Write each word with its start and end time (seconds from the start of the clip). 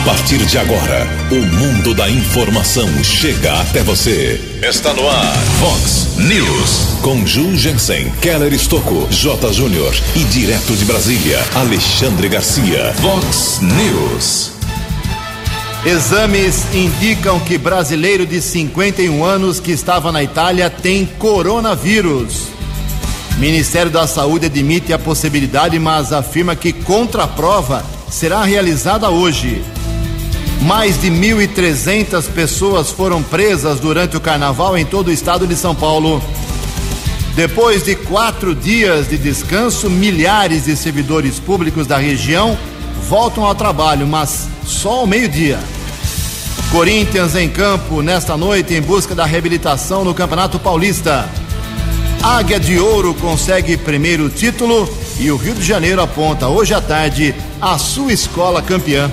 A 0.00 0.02
partir 0.02 0.38
de 0.46 0.56
agora, 0.56 1.06
o 1.30 1.34
mundo 1.34 1.94
da 1.94 2.08
informação 2.08 2.88
chega 3.04 3.60
até 3.60 3.82
você. 3.82 4.40
Está 4.66 4.94
no 4.94 5.06
ar, 5.06 5.36
Fox 5.60 6.16
News. 6.16 6.96
Com 7.02 7.26
Ju 7.26 7.54
Jensen, 7.54 8.10
Keller 8.22 8.50
Estocco, 8.54 9.06
J. 9.10 9.52
Júnior 9.52 9.94
e 10.16 10.24
direto 10.24 10.74
de 10.74 10.86
Brasília, 10.86 11.44
Alexandre 11.54 12.30
Garcia. 12.30 12.94
Fox 12.94 13.60
News. 13.60 14.52
Exames 15.84 16.64
indicam 16.74 17.38
que 17.38 17.58
brasileiro 17.58 18.24
de 18.24 18.40
51 18.40 19.22
anos 19.22 19.60
que 19.60 19.70
estava 19.70 20.10
na 20.10 20.22
Itália 20.22 20.70
tem 20.70 21.04
coronavírus. 21.04 22.44
Ministério 23.36 23.90
da 23.90 24.06
Saúde 24.06 24.46
admite 24.46 24.94
a 24.94 24.98
possibilidade, 24.98 25.78
mas 25.78 26.10
afirma 26.10 26.56
que 26.56 26.72
contraprova 26.72 27.84
será 28.10 28.42
realizada 28.44 29.10
hoje. 29.10 29.62
Mais 30.60 31.00
de 31.00 31.10
1.300 31.10 32.28
pessoas 32.32 32.90
foram 32.90 33.22
presas 33.22 33.80
durante 33.80 34.16
o 34.16 34.20
carnaval 34.20 34.76
em 34.76 34.84
todo 34.84 35.08
o 35.08 35.12
estado 35.12 35.46
de 35.46 35.56
São 35.56 35.74
Paulo. 35.74 36.22
Depois 37.34 37.82
de 37.82 37.96
quatro 37.96 38.54
dias 38.54 39.08
de 39.08 39.16
descanso, 39.16 39.88
milhares 39.88 40.66
de 40.66 40.76
servidores 40.76 41.38
públicos 41.38 41.86
da 41.86 41.96
região 41.96 42.58
voltam 43.08 43.44
ao 43.44 43.54
trabalho, 43.54 44.06
mas 44.06 44.48
só 44.66 45.00
ao 45.00 45.06
meio-dia. 45.06 45.58
Corinthians 46.70 47.34
em 47.34 47.48
campo 47.48 48.02
nesta 48.02 48.36
noite 48.36 48.74
em 48.74 48.82
busca 48.82 49.14
da 49.14 49.24
reabilitação 49.24 50.04
no 50.04 50.14
Campeonato 50.14 50.58
Paulista. 50.58 51.26
Águia 52.22 52.60
de 52.60 52.78
Ouro 52.78 53.14
consegue 53.14 53.78
primeiro 53.78 54.28
título 54.28 54.86
e 55.18 55.30
o 55.30 55.36
Rio 55.36 55.54
de 55.54 55.62
Janeiro 55.62 56.02
aponta 56.02 56.48
hoje 56.48 56.74
à 56.74 56.80
tarde 56.80 57.34
a 57.60 57.78
sua 57.78 58.12
escola 58.12 58.60
campeã. 58.60 59.10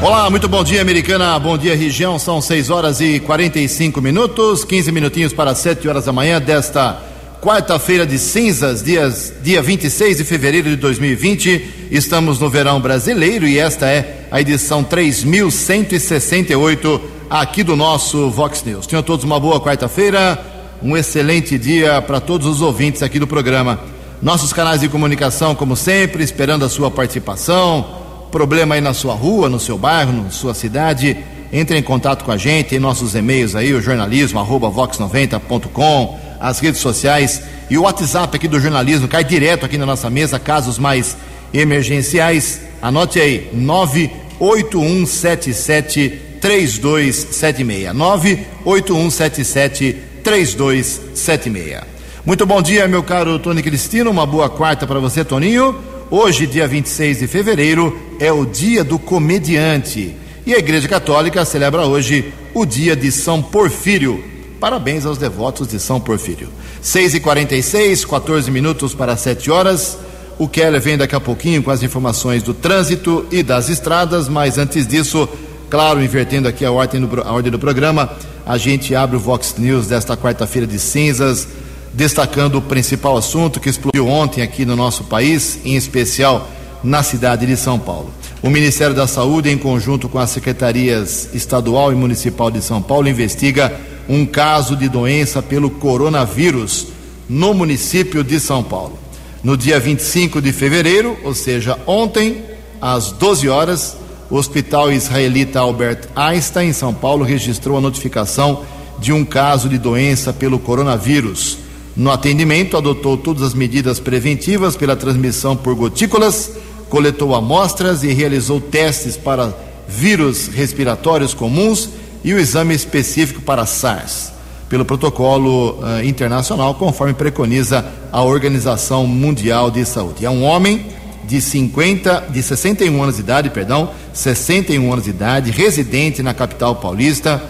Olá, 0.00 0.30
muito 0.30 0.48
bom 0.48 0.62
dia, 0.62 0.80
americana. 0.80 1.36
Bom 1.40 1.58
dia, 1.58 1.74
região. 1.74 2.20
São 2.20 2.40
6 2.40 2.70
horas 2.70 3.00
e 3.00 3.18
45 3.18 4.00
minutos, 4.00 4.62
15 4.62 4.92
minutinhos 4.92 5.32
para 5.32 5.56
7 5.56 5.88
horas 5.88 6.04
da 6.04 6.12
manhã 6.12 6.40
desta 6.40 7.02
quarta-feira 7.42 8.06
de 8.06 8.16
cinzas, 8.16 8.80
dias, 8.80 9.32
dia 9.42 9.60
26 9.60 10.18
de 10.18 10.24
fevereiro 10.24 10.70
de 10.70 10.76
2020. 10.76 11.88
Estamos 11.90 12.38
no 12.38 12.48
verão 12.48 12.80
brasileiro 12.80 13.44
e 13.44 13.58
esta 13.58 13.86
é 13.86 14.28
a 14.30 14.40
edição 14.40 14.84
3168 14.84 17.00
aqui 17.28 17.64
do 17.64 17.74
nosso 17.74 18.30
Vox 18.30 18.62
News. 18.62 18.86
Tenham 18.86 19.02
todos 19.02 19.24
uma 19.24 19.40
boa 19.40 19.60
quarta-feira, 19.60 20.40
um 20.80 20.96
excelente 20.96 21.58
dia 21.58 22.00
para 22.00 22.20
todos 22.20 22.46
os 22.46 22.62
ouvintes 22.62 23.02
aqui 23.02 23.18
do 23.18 23.26
programa. 23.26 23.80
Nossos 24.22 24.52
canais 24.52 24.80
de 24.80 24.88
comunicação, 24.88 25.56
como 25.56 25.74
sempre, 25.74 26.22
esperando 26.22 26.64
a 26.64 26.68
sua 26.68 26.88
participação 26.88 28.06
problema 28.30 28.74
aí 28.74 28.80
na 28.80 28.94
sua 28.94 29.14
rua, 29.14 29.48
no 29.48 29.58
seu 29.58 29.78
bairro, 29.78 30.12
na 30.12 30.30
sua 30.30 30.54
cidade, 30.54 31.16
entre 31.52 31.78
em 31.78 31.82
contato 31.82 32.24
com 32.24 32.32
a 32.32 32.36
gente, 32.36 32.74
em 32.74 32.78
nossos 32.78 33.14
e-mails 33.14 33.54
aí, 33.54 33.72
o 33.72 33.80
jornalismo, 33.80 34.38
arroba 34.38 34.70
vox90.com, 34.70 36.18
as 36.40 36.60
redes 36.60 36.80
sociais 36.80 37.42
e 37.70 37.76
o 37.76 37.82
WhatsApp 37.82 38.34
aqui 38.36 38.48
do 38.48 38.58
jornalismo, 38.60 39.08
cai 39.08 39.24
direto 39.24 39.66
aqui 39.66 39.76
na 39.76 39.86
nossa 39.86 40.08
mesa, 40.08 40.38
casos 40.38 40.78
mais 40.78 41.16
emergenciais. 41.52 42.60
Anote 42.80 43.20
aí, 43.20 43.50
98177 43.52 46.28
3276. 46.40 47.94
98177 47.94 49.96
3276. 50.22 51.98
Muito 52.24 52.46
bom 52.46 52.60
dia, 52.60 52.86
meu 52.86 53.02
caro 53.02 53.38
Tony 53.38 53.62
Cristino. 53.62 54.10
Uma 54.10 54.26
boa 54.26 54.50
quarta 54.50 54.86
para 54.86 55.00
você, 55.00 55.24
Toninho. 55.24 55.74
Hoje, 56.10 56.46
dia 56.46 56.66
26 56.66 57.18
de 57.18 57.26
fevereiro, 57.26 57.94
é 58.18 58.32
o 58.32 58.46
dia 58.46 58.82
do 58.82 58.98
comediante. 58.98 60.16
E 60.46 60.54
a 60.54 60.58
Igreja 60.58 60.88
Católica 60.88 61.44
celebra 61.44 61.84
hoje 61.84 62.32
o 62.54 62.64
dia 62.64 62.96
de 62.96 63.12
São 63.12 63.42
Porfírio. 63.42 64.24
Parabéns 64.58 65.04
aos 65.04 65.18
devotos 65.18 65.68
de 65.68 65.78
São 65.78 66.00
Porfírio. 66.00 66.48
6 66.80 67.12
e 67.12 67.20
46 67.20 68.06
14 68.06 68.50
minutos 68.50 68.94
para 68.94 69.18
7 69.18 69.50
horas. 69.50 69.98
O 70.38 70.48
Keller 70.48 70.80
vem 70.80 70.96
daqui 70.96 71.14
a 71.14 71.20
pouquinho 71.20 71.62
com 71.62 71.70
as 71.70 71.82
informações 71.82 72.42
do 72.42 72.54
trânsito 72.54 73.26
e 73.30 73.42
das 73.42 73.68
estradas, 73.68 74.30
mas 74.30 74.56
antes 74.56 74.86
disso, 74.86 75.28
claro, 75.68 76.02
invertendo 76.02 76.48
aqui 76.48 76.64
a 76.64 76.72
ordem 76.72 77.02
do, 77.02 77.20
a 77.20 77.32
ordem 77.32 77.52
do 77.52 77.58
programa, 77.58 78.16
a 78.46 78.56
gente 78.56 78.94
abre 78.94 79.16
o 79.18 79.20
Vox 79.20 79.56
News 79.58 79.88
desta 79.88 80.16
quarta-feira 80.16 80.66
de 80.66 80.78
cinzas 80.78 81.46
destacando 81.92 82.56
o 82.56 82.62
principal 82.62 83.16
assunto 83.16 83.60
que 83.60 83.68
explodiu 83.68 84.06
ontem 84.06 84.42
aqui 84.42 84.64
no 84.64 84.76
nosso 84.76 85.04
país, 85.04 85.58
em 85.64 85.76
especial 85.76 86.48
na 86.82 87.02
cidade 87.02 87.46
de 87.46 87.56
São 87.56 87.78
Paulo. 87.78 88.12
O 88.42 88.50
Ministério 88.50 88.94
da 88.94 89.06
Saúde, 89.06 89.50
em 89.50 89.58
conjunto 89.58 90.08
com 90.08 90.18
as 90.18 90.30
secretarias 90.30 91.28
estadual 91.34 91.92
e 91.92 91.96
municipal 91.96 92.50
de 92.50 92.62
São 92.62 92.80
Paulo, 92.80 93.08
investiga 93.08 93.74
um 94.08 94.24
caso 94.24 94.76
de 94.76 94.88
doença 94.88 95.42
pelo 95.42 95.70
coronavírus 95.70 96.86
no 97.28 97.52
município 97.52 98.22
de 98.22 98.38
São 98.38 98.62
Paulo. 98.62 98.98
No 99.42 99.56
dia 99.56 99.78
25 99.78 100.40
de 100.40 100.52
fevereiro, 100.52 101.16
ou 101.24 101.34
seja, 101.34 101.78
ontem, 101.86 102.42
às 102.80 103.12
12 103.12 103.48
horas, 103.48 103.96
o 104.30 104.36
Hospital 104.36 104.92
Israelita 104.92 105.60
Albert 105.60 106.08
Einstein, 106.14 106.68
em 106.68 106.72
São 106.72 106.94
Paulo, 106.94 107.24
registrou 107.24 107.76
a 107.76 107.80
notificação 107.80 108.62
de 108.98 109.12
um 109.12 109.24
caso 109.24 109.68
de 109.68 109.78
doença 109.78 110.32
pelo 110.32 110.58
coronavírus. 110.58 111.58
No 111.98 112.12
atendimento, 112.12 112.76
adotou 112.76 113.16
todas 113.16 113.42
as 113.42 113.54
medidas 113.54 113.98
preventivas 113.98 114.76
pela 114.76 114.94
transmissão 114.94 115.56
por 115.56 115.74
gotículas, 115.74 116.52
coletou 116.88 117.34
amostras 117.34 118.04
e 118.04 118.12
realizou 118.12 118.60
testes 118.60 119.16
para 119.16 119.52
vírus 119.88 120.46
respiratórios 120.46 121.34
comuns 121.34 121.88
e 122.22 122.32
o 122.32 122.38
exame 122.38 122.72
específico 122.72 123.42
para 123.42 123.66
SARS, 123.66 124.32
pelo 124.68 124.84
protocolo 124.84 125.72
uh, 125.72 126.04
internacional, 126.04 126.72
conforme 126.76 127.14
preconiza 127.14 127.84
a 128.12 128.22
Organização 128.22 129.04
Mundial 129.04 129.68
de 129.68 129.84
Saúde. 129.84 130.24
É 130.24 130.30
um 130.30 130.44
homem 130.44 130.86
de 131.24 131.40
50, 131.40 132.28
de 132.30 132.40
61 132.44 133.02
anos 133.02 133.16
de 133.16 133.22
idade, 133.22 133.50
perdão, 133.50 133.90
61 134.12 134.92
anos 134.92 135.04
de 135.04 135.10
idade, 135.10 135.50
residente 135.50 136.22
na 136.22 136.32
capital 136.32 136.76
paulista, 136.76 137.42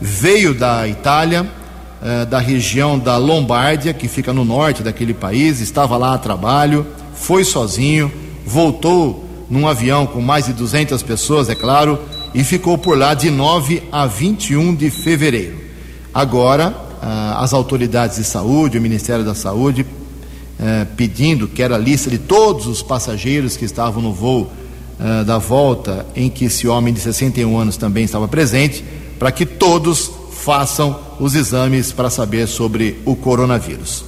veio 0.00 0.54
da 0.54 0.86
Itália, 0.86 1.44
eh, 2.02 2.24
da 2.24 2.38
região 2.38 2.98
da 2.98 3.16
Lombardia, 3.16 3.94
que 3.94 4.08
fica 4.08 4.32
no 4.32 4.44
norte 4.44 4.82
daquele 4.82 5.14
país, 5.14 5.60
estava 5.60 5.96
lá 5.96 6.14
a 6.14 6.18
trabalho, 6.18 6.86
foi 7.14 7.44
sozinho, 7.44 8.10
voltou 8.44 9.24
num 9.48 9.66
avião 9.66 10.06
com 10.06 10.20
mais 10.20 10.46
de 10.46 10.52
200 10.52 11.02
pessoas, 11.02 11.48
é 11.48 11.54
claro, 11.54 11.98
e 12.34 12.44
ficou 12.44 12.76
por 12.76 12.98
lá 12.98 13.14
de 13.14 13.30
9 13.30 13.82
a 13.90 14.06
21 14.06 14.74
de 14.74 14.90
fevereiro. 14.90 15.56
Agora, 16.12 16.86
as 17.36 17.52
autoridades 17.52 18.16
de 18.16 18.24
saúde, 18.24 18.78
o 18.78 18.80
Ministério 18.80 19.24
da 19.24 19.34
Saúde, 19.34 19.86
eh, 20.58 20.86
pedindo 20.96 21.46
que 21.46 21.62
era 21.62 21.76
a 21.76 21.78
lista 21.78 22.08
de 22.08 22.18
todos 22.18 22.66
os 22.66 22.82
passageiros 22.82 23.56
que 23.56 23.64
estavam 23.64 24.02
no 24.02 24.12
voo 24.12 24.50
eh, 24.98 25.24
da 25.24 25.36
volta, 25.36 26.06
em 26.16 26.30
que 26.30 26.46
esse 26.46 26.66
homem 26.66 26.94
de 26.94 27.00
61 27.00 27.58
anos 27.58 27.76
também 27.76 28.04
estava 28.04 28.26
presente, 28.26 28.82
para 29.18 29.30
que 29.30 29.44
todos 29.44 30.10
façam 30.44 30.98
os 31.18 31.34
exames 31.34 31.92
para 31.92 32.10
saber 32.10 32.46
sobre 32.46 33.00
o 33.04 33.16
coronavírus. 33.16 34.00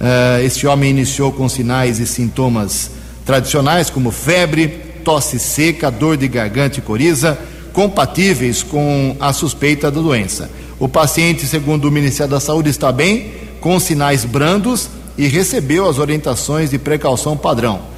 Uh, 0.00 0.42
este 0.44 0.66
homem 0.66 0.90
iniciou 0.90 1.32
com 1.32 1.48
sinais 1.48 1.98
e 1.98 2.06
sintomas 2.06 2.90
tradicionais, 3.24 3.90
como 3.90 4.10
febre, 4.10 4.68
tosse 5.04 5.38
seca, 5.38 5.90
dor 5.90 6.16
de 6.16 6.28
garganta 6.28 6.78
e 6.78 6.82
coriza, 6.82 7.38
compatíveis 7.72 8.62
com 8.62 9.16
a 9.20 9.32
suspeita 9.32 9.90
da 9.90 10.00
doença. 10.00 10.50
O 10.78 10.88
paciente, 10.88 11.46
segundo 11.46 11.86
o 11.86 11.90
Ministério 11.90 12.30
da 12.32 12.40
Saúde, 12.40 12.70
está 12.70 12.90
bem, 12.90 13.32
com 13.60 13.78
sinais 13.78 14.24
brandos 14.24 14.88
e 15.16 15.26
recebeu 15.26 15.88
as 15.88 15.98
orientações 15.98 16.70
de 16.70 16.78
precaução 16.78 17.36
padrão. 17.36 17.93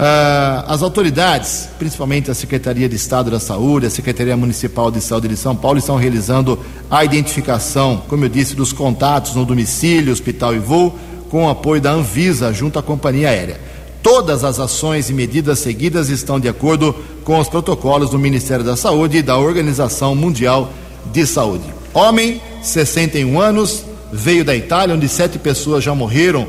Uh, 0.00 0.64
as 0.66 0.82
autoridades, 0.82 1.68
principalmente 1.78 2.30
a 2.30 2.34
Secretaria 2.34 2.88
de 2.88 2.96
Estado 2.96 3.30
da 3.30 3.38
Saúde, 3.38 3.84
a 3.84 3.90
Secretaria 3.90 4.34
Municipal 4.34 4.90
de 4.90 4.98
Saúde 4.98 5.28
de 5.28 5.36
São 5.36 5.54
Paulo, 5.54 5.78
estão 5.78 5.96
realizando 5.96 6.58
a 6.90 7.04
identificação, 7.04 8.02
como 8.08 8.24
eu 8.24 8.30
disse, 8.30 8.56
dos 8.56 8.72
contatos 8.72 9.34
no 9.34 9.44
domicílio, 9.44 10.10
hospital 10.10 10.54
e 10.54 10.58
voo, 10.58 10.98
com 11.28 11.44
o 11.44 11.50
apoio 11.50 11.82
da 11.82 11.92
Anvisa 11.92 12.50
junto 12.50 12.78
à 12.78 12.82
companhia 12.82 13.28
aérea. 13.28 13.60
Todas 14.02 14.42
as 14.42 14.58
ações 14.58 15.10
e 15.10 15.12
medidas 15.12 15.58
seguidas 15.58 16.08
estão 16.08 16.40
de 16.40 16.48
acordo 16.48 16.94
com 17.22 17.38
os 17.38 17.50
protocolos 17.50 18.08
do 18.08 18.18
Ministério 18.18 18.64
da 18.64 18.76
Saúde 18.76 19.18
e 19.18 19.22
da 19.22 19.36
Organização 19.36 20.14
Mundial 20.14 20.72
de 21.12 21.26
Saúde. 21.26 21.64
Homem, 21.92 22.40
61 22.62 23.38
anos, 23.38 23.84
veio 24.10 24.46
da 24.46 24.56
Itália, 24.56 24.94
onde 24.94 25.06
sete 25.10 25.38
pessoas 25.38 25.84
já 25.84 25.94
morreram 25.94 26.46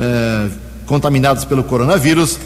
eh, 0.00 0.48
contaminadas 0.86 1.44
pelo 1.44 1.62
coronavírus 1.62 2.38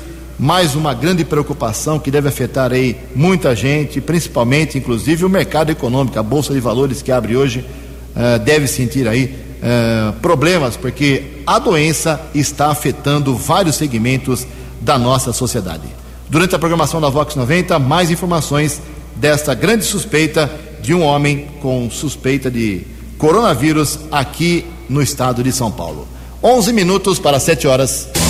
mais 0.42 0.74
uma 0.74 0.92
grande 0.92 1.24
preocupação 1.24 2.00
que 2.00 2.10
deve 2.10 2.28
afetar 2.28 2.72
aí 2.72 2.96
muita 3.14 3.54
gente, 3.54 4.00
principalmente, 4.00 4.76
inclusive, 4.76 5.24
o 5.24 5.28
mercado 5.28 5.70
econômico, 5.70 6.18
a 6.18 6.22
Bolsa 6.22 6.52
de 6.52 6.58
Valores 6.58 7.00
que 7.00 7.12
abre 7.12 7.36
hoje, 7.36 7.60
uh, 7.60 8.40
deve 8.40 8.66
sentir 8.66 9.06
aí 9.06 9.26
uh, 9.62 10.12
problemas, 10.14 10.76
porque 10.76 11.42
a 11.46 11.60
doença 11.60 12.20
está 12.34 12.72
afetando 12.72 13.36
vários 13.36 13.76
segmentos 13.76 14.44
da 14.80 14.98
nossa 14.98 15.32
sociedade. 15.32 15.84
Durante 16.28 16.56
a 16.56 16.58
programação 16.58 17.00
da 17.00 17.08
Vox 17.08 17.36
90, 17.36 17.78
mais 17.78 18.10
informações 18.10 18.82
desta 19.14 19.54
grande 19.54 19.84
suspeita 19.84 20.50
de 20.80 20.92
um 20.92 21.04
homem 21.04 21.46
com 21.60 21.88
suspeita 21.88 22.50
de 22.50 22.84
coronavírus 23.16 23.96
aqui 24.10 24.66
no 24.88 25.00
estado 25.00 25.40
de 25.40 25.52
São 25.52 25.70
Paulo. 25.70 26.08
11 26.42 26.72
minutos 26.72 27.20
para 27.20 27.38
7 27.38 27.68
horas. 27.68 28.21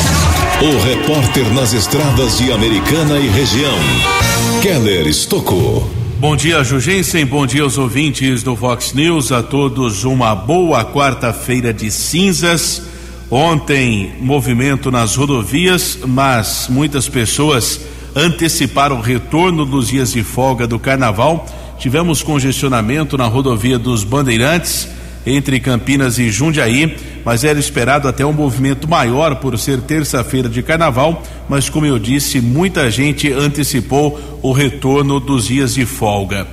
O 0.62 0.78
repórter 0.78 1.52
nas 1.54 1.72
estradas 1.72 2.38
de 2.38 2.52
Americana 2.52 3.18
e 3.18 3.26
região, 3.26 3.76
Keller 4.62 5.08
Estocou. 5.08 5.90
Bom 6.20 6.36
dia, 6.36 6.62
Jugensen. 6.62 7.26
Bom 7.26 7.44
dia 7.44 7.64
aos 7.64 7.78
ouvintes 7.78 8.44
do 8.44 8.54
Fox 8.54 8.92
News. 8.92 9.32
A 9.32 9.42
todos 9.42 10.04
uma 10.04 10.36
boa 10.36 10.84
quarta-feira 10.84 11.74
de 11.74 11.90
cinzas. 11.90 12.80
Ontem, 13.28 14.14
movimento 14.20 14.88
nas 14.88 15.16
rodovias, 15.16 15.98
mas 16.06 16.68
muitas 16.70 17.08
pessoas 17.08 17.80
anteciparam 18.14 18.98
o 18.98 19.02
retorno 19.02 19.66
dos 19.66 19.88
dias 19.88 20.12
de 20.12 20.22
folga 20.22 20.64
do 20.64 20.78
carnaval. 20.78 21.44
Tivemos 21.76 22.22
congestionamento 22.22 23.18
na 23.18 23.26
rodovia 23.26 23.80
dos 23.80 24.04
Bandeirantes, 24.04 24.86
entre 25.26 25.60
Campinas 25.60 26.18
e 26.18 26.30
Jundiaí, 26.30 26.96
mas 27.24 27.44
era 27.44 27.58
esperado 27.58 28.08
até 28.08 28.24
um 28.26 28.32
movimento 28.32 28.88
maior 28.88 29.36
por 29.36 29.58
ser 29.58 29.80
terça-feira 29.80 30.48
de 30.48 30.62
carnaval. 30.62 31.22
Mas, 31.48 31.68
como 31.68 31.86
eu 31.86 31.98
disse, 31.98 32.40
muita 32.40 32.90
gente 32.90 33.32
antecipou 33.32 34.20
o 34.42 34.52
retorno 34.52 35.20
dos 35.20 35.46
dias 35.46 35.74
de 35.74 35.86
folga. 35.86 36.46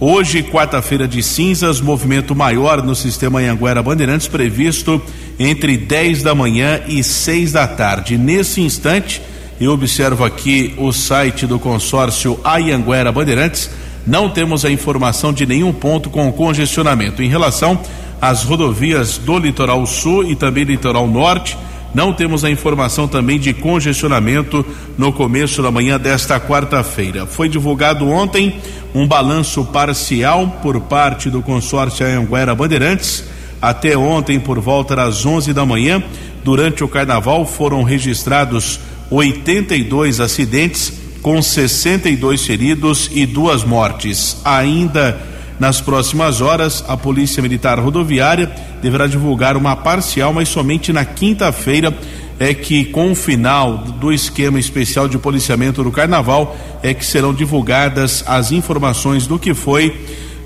Hoje, 0.00 0.42
quarta-feira 0.42 1.06
de 1.06 1.22
cinzas, 1.22 1.80
movimento 1.80 2.34
maior 2.34 2.82
no 2.82 2.94
sistema 2.94 3.38
Anhanguera 3.38 3.82
Bandeirantes 3.82 4.26
previsto 4.26 5.00
entre 5.38 5.76
10 5.76 6.22
da 6.22 6.34
manhã 6.34 6.80
e 6.88 7.02
6 7.02 7.52
da 7.52 7.66
tarde. 7.66 8.18
Nesse 8.18 8.60
instante, 8.60 9.22
eu 9.60 9.72
observo 9.72 10.24
aqui 10.24 10.74
o 10.78 10.92
site 10.92 11.46
do 11.46 11.60
consórcio 11.60 12.38
Anhanguera 12.44 13.12
Bandeirantes. 13.12 13.70
Não 14.04 14.28
temos 14.28 14.64
a 14.64 14.70
informação 14.70 15.32
de 15.32 15.46
nenhum 15.46 15.72
ponto 15.72 16.10
com 16.10 16.30
congestionamento. 16.32 17.22
Em 17.22 17.28
relação 17.28 17.80
às 18.24 18.42
rodovias 18.42 19.18
do 19.18 19.38
litoral 19.38 19.84
sul 19.84 20.24
e 20.24 20.34
também 20.34 20.64
litoral 20.64 21.06
norte, 21.06 21.58
não 21.94 22.10
temos 22.10 22.42
a 22.42 22.50
informação 22.50 23.06
também 23.06 23.38
de 23.38 23.52
congestionamento 23.52 24.64
no 24.96 25.12
começo 25.12 25.62
da 25.62 25.70
manhã 25.70 26.00
desta 26.00 26.40
quarta-feira. 26.40 27.26
Foi 27.26 27.50
divulgado 27.50 28.08
ontem 28.08 28.56
um 28.94 29.06
balanço 29.06 29.62
parcial 29.66 30.58
por 30.62 30.80
parte 30.80 31.28
do 31.28 31.42
consórcio 31.42 32.06
Anhanguera 32.06 32.54
Bandeirantes. 32.54 33.24
Até 33.60 33.94
ontem, 33.94 34.40
por 34.40 34.58
volta 34.58 34.96
das 34.96 35.26
11 35.26 35.52
da 35.52 35.66
manhã, 35.66 36.02
durante 36.42 36.82
o 36.82 36.88
carnaval, 36.88 37.44
foram 37.44 37.82
registrados 37.82 38.80
82 39.10 40.20
acidentes, 40.20 40.94
com 41.20 41.42
62 41.42 42.42
feridos 42.42 43.10
e 43.12 43.26
duas 43.26 43.64
mortes. 43.64 44.38
Ainda 44.46 45.33
nas 45.58 45.80
próximas 45.80 46.40
horas, 46.40 46.84
a 46.88 46.96
Polícia 46.96 47.42
Militar 47.42 47.78
Rodoviária 47.78 48.52
deverá 48.82 49.06
divulgar 49.06 49.56
uma 49.56 49.76
parcial, 49.76 50.32
mas 50.32 50.48
somente 50.48 50.92
na 50.92 51.04
quinta-feira 51.04 51.96
é 52.38 52.52
que 52.52 52.86
com 52.86 53.12
o 53.12 53.14
final 53.14 53.78
do 53.78 54.12
esquema 54.12 54.58
especial 54.58 55.08
de 55.08 55.18
policiamento 55.18 55.84
do 55.84 55.92
carnaval 55.92 56.56
é 56.82 56.92
que 56.92 57.06
serão 57.06 57.32
divulgadas 57.32 58.24
as 58.26 58.50
informações 58.50 59.26
do 59.26 59.38
que 59.38 59.54
foi 59.54 59.94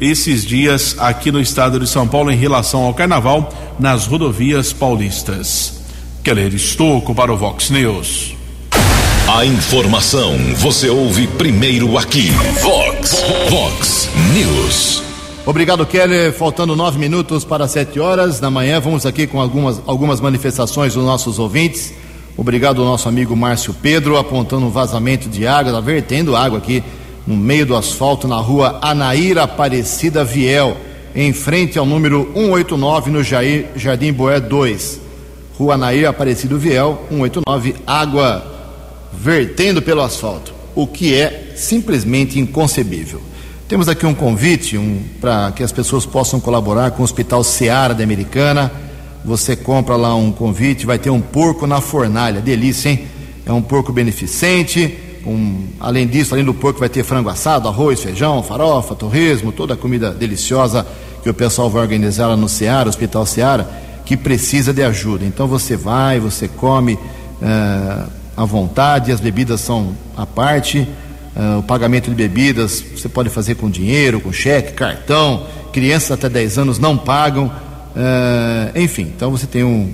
esses 0.00 0.44
dias 0.44 0.94
aqui 0.98 1.32
no 1.32 1.40
estado 1.40 1.80
de 1.80 1.88
São 1.88 2.06
Paulo 2.06 2.30
em 2.30 2.36
relação 2.36 2.82
ao 2.82 2.94
carnaval 2.94 3.52
nas 3.78 4.06
rodovias 4.06 4.72
paulistas. 4.72 5.80
Keller 6.22 6.54
Estocco 6.54 7.14
para 7.14 7.32
o 7.32 7.36
Vox 7.36 7.70
News. 7.70 8.37
A 9.30 9.44
informação 9.44 10.38
você 10.56 10.88
ouve 10.88 11.26
primeiro 11.26 11.98
aqui. 11.98 12.30
Vox, 12.62 13.22
Vox 13.50 14.08
News. 14.32 15.02
Obrigado, 15.44 15.84
Keller. 15.84 16.32
Faltando 16.32 16.74
nove 16.74 16.98
minutos 16.98 17.44
para 17.44 17.68
sete 17.68 18.00
horas 18.00 18.40
da 18.40 18.50
manhã, 18.50 18.80
vamos 18.80 19.04
aqui 19.04 19.26
com 19.26 19.38
algumas, 19.38 19.82
algumas 19.86 20.18
manifestações 20.18 20.94
dos 20.94 21.04
nossos 21.04 21.38
ouvintes. 21.38 21.92
Obrigado 22.38 22.80
ao 22.80 22.88
nosso 22.88 23.06
amigo 23.06 23.36
Márcio 23.36 23.74
Pedro, 23.74 24.16
apontando 24.16 24.64
um 24.64 24.70
vazamento 24.70 25.28
de 25.28 25.46
água, 25.46 25.74
tá 25.74 25.80
vertendo 25.80 26.34
água 26.34 26.56
aqui 26.56 26.82
no 27.26 27.36
meio 27.36 27.66
do 27.66 27.76
asfalto 27.76 28.26
na 28.26 28.36
rua 28.36 28.78
Anaíra 28.80 29.42
Aparecida 29.42 30.24
Viel, 30.24 30.74
em 31.14 31.34
frente 31.34 31.78
ao 31.78 31.84
número 31.84 32.30
189 32.32 33.10
no 33.10 33.22
Jair, 33.22 33.66
Jardim 33.76 34.10
Boé 34.10 34.40
2. 34.40 35.02
Rua 35.58 35.74
Anaíra 35.74 36.08
Aparecida 36.08 36.56
Viel, 36.56 36.96
189, 37.10 37.74
água 37.86 38.57
vertendo 39.12 39.80
pelo 39.80 40.02
asfalto, 40.02 40.52
o 40.74 40.86
que 40.86 41.14
é 41.14 41.52
simplesmente 41.56 42.38
inconcebível. 42.38 43.20
Temos 43.68 43.88
aqui 43.88 44.06
um 44.06 44.14
convite 44.14 44.78
um, 44.78 45.02
para 45.20 45.52
que 45.52 45.62
as 45.62 45.70
pessoas 45.70 46.06
possam 46.06 46.40
colaborar 46.40 46.92
com 46.92 47.02
o 47.02 47.04
Hospital 47.04 47.44
Seara 47.44 47.94
da 47.94 48.02
Americana. 48.02 48.72
Você 49.24 49.54
compra 49.54 49.94
lá 49.94 50.14
um 50.14 50.32
convite, 50.32 50.86
vai 50.86 50.98
ter 50.98 51.10
um 51.10 51.20
porco 51.20 51.66
na 51.66 51.80
fornalha, 51.80 52.40
delícia, 52.40 52.88
hein? 52.88 53.06
É 53.44 53.52
um 53.52 53.60
porco 53.60 53.92
beneficente. 53.92 54.96
Um, 55.26 55.66
além 55.78 56.06
disso, 56.06 56.32
além 56.32 56.46
do 56.46 56.54
porco, 56.54 56.80
vai 56.80 56.88
ter 56.88 57.04
frango 57.04 57.28
assado, 57.28 57.68
arroz, 57.68 58.00
feijão, 58.00 58.42
farofa, 58.42 58.94
torresmo, 58.94 59.52
toda 59.52 59.74
a 59.74 59.76
comida 59.76 60.12
deliciosa 60.12 60.86
que 61.22 61.28
o 61.28 61.34
pessoal 61.34 61.68
vai 61.68 61.82
organizar 61.82 62.28
lá 62.28 62.36
no 62.36 62.48
Seara, 62.48 62.88
Hospital 62.88 63.26
Seara, 63.26 63.68
que 64.06 64.16
precisa 64.16 64.72
de 64.72 64.82
ajuda. 64.82 65.26
Então 65.26 65.46
você 65.46 65.76
vai, 65.76 66.18
você 66.18 66.48
come. 66.48 66.94
Uh, 66.94 68.18
à 68.38 68.44
vontade, 68.44 69.10
as 69.10 69.20
bebidas 69.20 69.60
são 69.60 69.94
à 70.16 70.24
parte. 70.24 70.86
Uh, 71.36 71.58
o 71.58 71.62
pagamento 71.62 72.08
de 72.08 72.14
bebidas 72.14 72.80
você 72.94 73.08
pode 73.08 73.28
fazer 73.28 73.56
com 73.56 73.68
dinheiro, 73.68 74.20
com 74.20 74.32
cheque, 74.32 74.74
cartão. 74.74 75.44
Crianças 75.72 76.12
até 76.12 76.28
10 76.28 76.58
anos 76.58 76.78
não 76.78 76.96
pagam. 76.96 77.46
Uh, 77.46 78.78
enfim, 78.78 79.12
então 79.14 79.32
você 79.32 79.44
tem 79.44 79.64
um, 79.64 79.92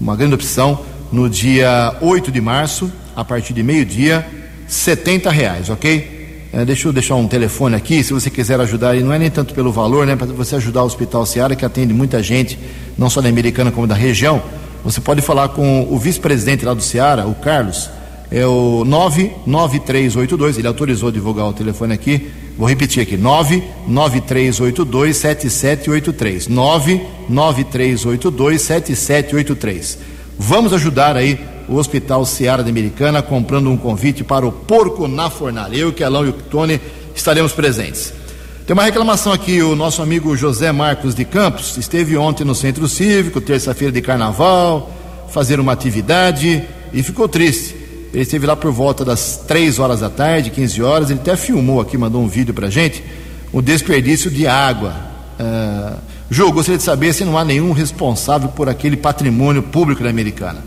uma 0.00 0.16
grande 0.16 0.34
opção 0.34 0.80
no 1.12 1.28
dia 1.28 1.94
8 2.00 2.32
de 2.32 2.40
março, 2.40 2.90
a 3.14 3.22
partir 3.22 3.52
de 3.52 3.62
meio-dia, 3.62 4.26
70 4.66 5.30
reais, 5.30 5.68
ok? 5.68 6.48
Uh, 6.54 6.64
deixa 6.64 6.88
eu 6.88 6.94
deixar 6.94 7.16
um 7.16 7.28
telefone 7.28 7.76
aqui, 7.76 8.02
se 8.02 8.14
você 8.14 8.30
quiser 8.30 8.58
ajudar, 8.58 8.96
e 8.96 9.02
não 9.02 9.12
é 9.12 9.18
nem 9.18 9.30
tanto 9.30 9.52
pelo 9.52 9.70
valor, 9.70 10.06
né? 10.06 10.16
Para 10.16 10.28
você 10.28 10.56
ajudar 10.56 10.82
o 10.82 10.86
Hospital 10.86 11.26
Seara, 11.26 11.54
que 11.54 11.64
atende 11.64 11.92
muita 11.92 12.22
gente, 12.22 12.58
não 12.96 13.10
só 13.10 13.20
da 13.20 13.28
americana 13.28 13.70
como 13.70 13.86
da 13.86 13.94
região. 13.94 14.42
Você 14.84 15.00
pode 15.00 15.20
falar 15.20 15.48
com 15.48 15.88
o 15.90 15.98
vice-presidente 15.98 16.64
lá 16.64 16.74
do 16.74 16.82
Ceará, 16.82 17.26
o 17.26 17.34
Carlos, 17.34 17.90
é 18.30 18.46
o 18.46 18.84
99382, 18.84 20.58
ele 20.58 20.68
autorizou 20.68 21.10
divulgar 21.10 21.46
o 21.46 21.52
telefone 21.52 21.94
aqui. 21.94 22.30
Vou 22.56 22.68
repetir 22.68 23.02
aqui: 23.02 23.16
99382 23.16 25.16
7783. 25.16 26.46
99382 26.46 28.62
7783. 28.62 29.98
Vamos 30.38 30.72
ajudar 30.72 31.16
aí 31.16 31.40
o 31.68 31.74
Hospital 31.76 32.24
Seara 32.24 32.62
da 32.62 32.70
Americana 32.70 33.20
comprando 33.20 33.68
um 33.68 33.76
convite 33.76 34.22
para 34.22 34.46
o 34.46 34.52
Porco 34.52 35.08
na 35.08 35.28
Fornalha. 35.28 35.76
Eu, 35.76 35.92
Kelão 35.92 36.24
e 36.24 36.28
o 36.30 36.32
Tony 36.32 36.80
estaremos 37.14 37.52
presentes. 37.52 38.14
Tem 38.70 38.74
uma 38.76 38.84
reclamação 38.84 39.32
aqui, 39.32 39.60
o 39.60 39.74
nosso 39.74 40.00
amigo 40.00 40.36
José 40.36 40.70
Marcos 40.70 41.12
de 41.12 41.24
Campos 41.24 41.76
esteve 41.76 42.16
ontem 42.16 42.44
no 42.44 42.54
Centro 42.54 42.86
Cívico, 42.86 43.40
terça-feira 43.40 43.90
de 43.90 44.00
carnaval, 44.00 44.88
fazer 45.28 45.58
uma 45.58 45.72
atividade 45.72 46.62
e 46.92 47.02
ficou 47.02 47.28
triste. 47.28 47.74
Ele 48.12 48.22
esteve 48.22 48.46
lá 48.46 48.54
por 48.54 48.70
volta 48.70 49.04
das 49.04 49.38
3 49.38 49.80
horas 49.80 49.98
da 49.98 50.08
tarde, 50.08 50.50
15 50.50 50.82
horas, 50.84 51.10
ele 51.10 51.18
até 51.18 51.34
filmou 51.34 51.80
aqui, 51.80 51.98
mandou 51.98 52.22
um 52.22 52.28
vídeo 52.28 52.54
pra 52.54 52.70
gente, 52.70 53.02
o 53.52 53.60
desperdício 53.60 54.30
de 54.30 54.46
água. 54.46 54.94
Uh, 55.40 55.96
Ju, 56.30 56.52
gostaria 56.52 56.78
de 56.78 56.84
saber 56.84 57.12
se 57.12 57.24
não 57.24 57.36
há 57.36 57.44
nenhum 57.44 57.72
responsável 57.72 58.50
por 58.50 58.68
aquele 58.68 58.96
patrimônio 58.96 59.64
público 59.64 60.04
da 60.04 60.10
Americana. 60.10 60.62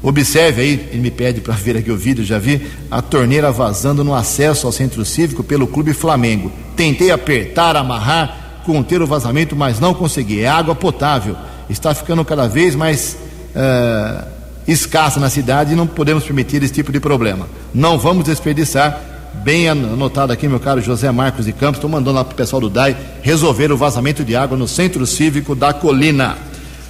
Observe 0.00 0.62
aí, 0.62 0.88
ele 0.92 1.00
me 1.00 1.10
pede 1.10 1.40
para 1.40 1.54
ver 1.54 1.76
aqui 1.76 1.90
o 1.90 1.96
vídeo, 1.96 2.24
já 2.24 2.38
vi, 2.38 2.64
a 2.88 3.02
torneira 3.02 3.50
vazando 3.50 4.04
no 4.04 4.14
acesso 4.14 4.66
ao 4.66 4.72
centro 4.72 5.04
cívico 5.04 5.42
pelo 5.42 5.66
Clube 5.66 5.92
Flamengo. 5.92 6.52
Tentei 6.76 7.10
apertar, 7.10 7.74
amarrar, 7.76 8.62
conter 8.64 9.02
o 9.02 9.06
vazamento, 9.06 9.56
mas 9.56 9.80
não 9.80 9.92
consegui. 9.92 10.40
É 10.40 10.48
água 10.48 10.74
potável. 10.74 11.34
Está 11.68 11.92
ficando 11.94 12.24
cada 12.24 12.46
vez 12.46 12.76
mais 12.76 13.16
uh, 13.56 14.24
escassa 14.68 15.18
na 15.18 15.28
cidade 15.28 15.72
e 15.72 15.76
não 15.76 15.86
podemos 15.86 16.22
permitir 16.22 16.62
esse 16.62 16.72
tipo 16.72 16.92
de 16.92 17.00
problema. 17.00 17.48
Não 17.74 17.98
vamos 17.98 18.24
desperdiçar. 18.24 19.00
Bem 19.42 19.68
anotado 19.68 20.32
aqui, 20.32 20.48
meu 20.48 20.60
caro 20.60 20.80
José 20.80 21.10
Marcos 21.10 21.44
de 21.44 21.52
Campos, 21.52 21.78
estou 21.78 21.90
mandando 21.90 22.16
lá 22.16 22.24
para 22.24 22.32
o 22.32 22.36
pessoal 22.36 22.60
do 22.60 22.70
DAI 22.70 22.96
resolver 23.22 23.70
o 23.70 23.76
vazamento 23.76 24.24
de 24.24 24.34
água 24.34 24.56
no 24.56 24.66
centro 24.66 25.04
cívico 25.06 25.54
da 25.54 25.72
Colina. 25.72 26.38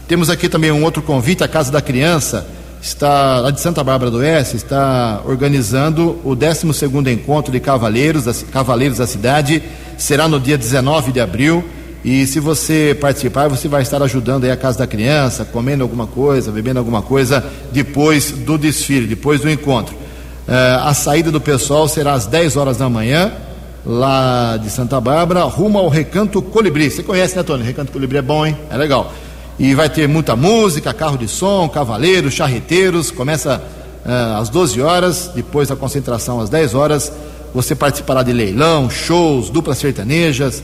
Temos 0.07 0.31
aqui 0.31 0.49
também 0.49 0.71
um 0.71 0.83
outro 0.83 1.03
convite, 1.03 1.43
a 1.43 1.49
Casa 1.49 1.71
da 1.71 1.83
Criança 1.83 2.58
está 2.81 3.41
lá 3.41 3.51
de 3.51 3.61
Santa 3.61 3.83
Bárbara 3.83 4.11
do 4.11 4.19
Oeste 4.19 4.57
está 4.57 5.21
organizando 5.25 6.19
o 6.25 6.35
12 6.35 6.73
segundo 6.75 7.11
encontro 7.11 7.51
de 7.51 7.61
cavaleiros, 7.61 8.45
cavaleiros 8.53 8.99
da 8.99 9.07
cidade, 9.07 9.63
será 9.97 10.29
no 10.29 10.39
dia 10.39 10.57
19 10.57 11.13
de 11.13 11.21
abril. 11.21 11.65
E 12.05 12.27
se 12.27 12.39
você 12.39 12.97
participar, 13.01 13.49
você 13.49 13.67
vai 13.67 13.83
estar 13.83 14.01
ajudando 14.03 14.45
aí 14.45 14.51
a 14.51 14.57
casa 14.57 14.79
da 14.79 14.87
criança, 14.87 15.45
comendo 15.45 15.83
alguma 15.83 16.07
coisa, 16.07 16.53
bebendo 16.53 16.79
alguma 16.79 17.03
coisa 17.03 17.45
depois 17.73 18.31
do 18.31 18.57
desfile, 18.57 19.07
depois 19.07 19.41
do 19.41 19.51
encontro. 19.51 19.95
Uh, 19.95 20.87
a 20.87 20.95
saída 20.95 21.31
do 21.31 21.41
pessoal 21.41 21.89
será 21.89 22.13
às 22.13 22.25
10 22.27 22.57
horas 22.57 22.79
da 22.79 22.89
manhã 22.89 23.33
lá 23.85 24.57
de 24.57 24.71
Santa 24.71 25.01
Bárbara, 25.01 25.43
rumo 25.43 25.79
ao 25.79 25.89
Recanto 25.89 26.41
Colibri. 26.41 26.91
Você 26.91 27.03
conhece, 27.03 27.37
né, 27.37 27.43
Tony? 27.43 27.65
Recanto 27.65 27.91
Colibri 27.91 28.19
é 28.19 28.23
bom, 28.23 28.47
hein? 28.47 28.57
É 28.71 28.77
legal. 28.77 29.13
E 29.59 29.75
vai 29.75 29.89
ter 29.89 30.07
muita 30.09 30.37
música, 30.37 30.95
carro 30.95 31.19
de 31.19 31.27
som, 31.27 31.69
cavaleiros, 31.69 32.35
charreteiros. 32.35 33.11
Começa 33.11 33.61
uh, 34.07 34.41
às 34.41 34.49
12 34.49 34.81
horas, 34.81 35.31
depois 35.35 35.69
da 35.69 35.77
concentração 35.77 36.41
às 36.41 36.49
10 36.49 36.75
horas. 36.75 37.13
Você 37.55 37.75
participará 37.75 38.23
de 38.23 38.33
leilão, 38.33 38.89
shows, 38.89 39.51
duplas 39.51 39.79
sertanejas. 39.79 40.63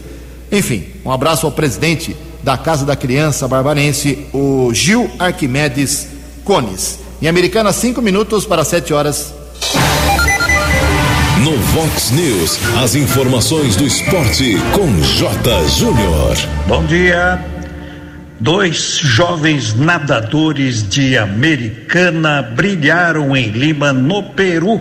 Enfim, 0.52 0.86
um 1.04 1.10
abraço 1.10 1.46
ao 1.46 1.52
presidente 1.52 2.16
da 2.42 2.56
Casa 2.56 2.84
da 2.84 2.94
Criança 2.94 3.48
Barbarense, 3.48 4.26
o 4.32 4.70
Gil 4.72 5.10
Arquimedes 5.18 6.08
Cones. 6.44 7.00
Em 7.20 7.26
Americana, 7.26 7.72
cinco 7.72 8.02
minutos 8.02 8.44
para 8.44 8.64
sete 8.64 8.92
horas. 8.92 9.34
No 11.42 11.56
Vox 11.58 12.10
News, 12.10 12.58
as 12.82 12.94
informações 12.94 13.76
do 13.76 13.84
esporte 13.84 14.56
com 14.72 15.00
J. 15.02 15.68
Júnior. 15.68 16.36
Bom 16.68 16.84
dia. 16.84 17.53
Dois 18.40 18.98
jovens 19.00 19.74
nadadores 19.74 20.86
de 20.88 21.16
Americana 21.16 22.42
brilharam 22.42 23.36
em 23.36 23.50
Lima, 23.50 23.92
no 23.92 24.24
Peru. 24.30 24.80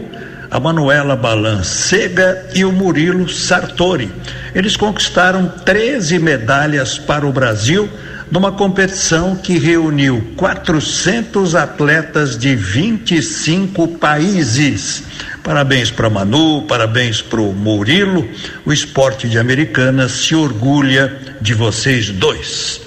A 0.49 0.59
Manuela 0.59 1.15
Balancega 1.15 2.49
e 2.53 2.65
o 2.65 2.71
Murilo 2.71 3.27
Sartori. 3.29 4.11
Eles 4.53 4.75
conquistaram 4.75 5.47
13 5.47 6.19
medalhas 6.19 6.97
para 6.97 7.25
o 7.25 7.31
Brasil 7.31 7.89
numa 8.29 8.51
competição 8.51 9.35
que 9.35 9.57
reuniu 9.57 10.33
400 10.35 11.55
atletas 11.55 12.37
de 12.37 12.55
25 12.55 13.87
países. 13.99 15.03
Parabéns 15.43 15.91
para 15.91 16.09
Manu, 16.09 16.63
parabéns 16.63 17.21
para 17.21 17.41
o 17.41 17.53
Murilo. 17.53 18.27
O 18.65 18.73
esporte 18.73 19.29
de 19.29 19.37
Americana 19.37 20.09
se 20.09 20.33
orgulha 20.33 21.15
de 21.41 21.53
vocês 21.53 22.09
dois. 22.09 22.81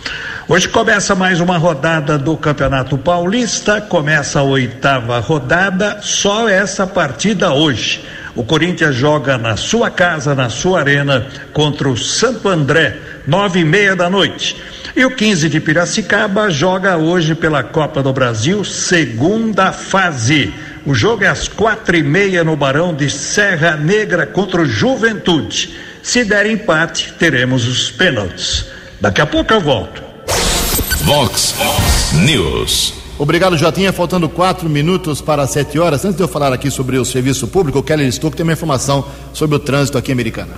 Hoje 0.48 0.68
começa 0.68 1.12
mais 1.16 1.40
uma 1.40 1.58
rodada 1.58 2.16
do 2.16 2.36
Campeonato 2.36 2.96
Paulista, 2.96 3.80
começa 3.80 4.38
a 4.38 4.44
oitava 4.44 5.18
rodada, 5.18 5.98
só 6.00 6.48
essa 6.48 6.86
partida 6.86 7.52
hoje. 7.52 8.04
O 8.32 8.44
Corinthians 8.44 8.94
joga 8.94 9.36
na 9.36 9.56
sua 9.56 9.90
casa, 9.90 10.36
na 10.36 10.48
sua 10.48 10.78
arena, 10.78 11.26
contra 11.52 11.88
o 11.88 11.96
Santo 11.96 12.48
André, 12.48 12.96
nove 13.26 13.58
e 13.58 13.64
meia 13.64 13.96
da 13.96 14.08
noite. 14.08 14.56
E 14.94 15.04
o 15.04 15.10
15 15.10 15.48
de 15.48 15.58
Piracicaba 15.58 16.48
joga 16.48 16.96
hoje 16.96 17.34
pela 17.34 17.64
Copa 17.64 18.00
do 18.00 18.12
Brasil, 18.12 18.62
segunda 18.62 19.72
fase. 19.72 20.54
O 20.86 20.94
jogo 20.94 21.24
é 21.24 21.26
às 21.26 21.48
quatro 21.48 21.96
e 21.96 22.04
meia 22.04 22.44
no 22.44 22.54
Barão 22.54 22.94
de 22.94 23.10
Serra 23.10 23.74
Negra 23.74 24.24
contra 24.28 24.62
o 24.62 24.64
Juventude. 24.64 25.76
Se 26.04 26.22
der 26.22 26.46
empate, 26.46 27.14
teremos 27.18 27.66
os 27.66 27.90
pênaltis. 27.90 28.66
Daqui 29.00 29.20
a 29.20 29.26
pouco 29.26 29.52
eu 29.52 29.60
volto. 29.60 30.05
Vox 31.06 31.54
News. 32.24 32.92
Obrigado, 33.16 33.56
Jotinha. 33.56 33.92
Faltando 33.92 34.28
quatro 34.28 34.68
minutos 34.68 35.20
para 35.20 35.46
sete 35.46 35.78
horas. 35.78 36.04
Antes 36.04 36.16
de 36.16 36.22
eu 36.24 36.26
falar 36.26 36.52
aqui 36.52 36.68
sobre 36.68 36.98
o 36.98 37.04
serviço 37.04 37.46
público, 37.46 37.78
o 37.78 37.82
Kelly 37.82 38.10
Stuck 38.10 38.36
tem 38.36 38.42
uma 38.42 38.52
informação 38.52 39.06
sobre 39.32 39.54
o 39.54 39.60
trânsito 39.60 39.96
aqui 39.96 40.10
em 40.10 40.14
Americana. 40.14 40.54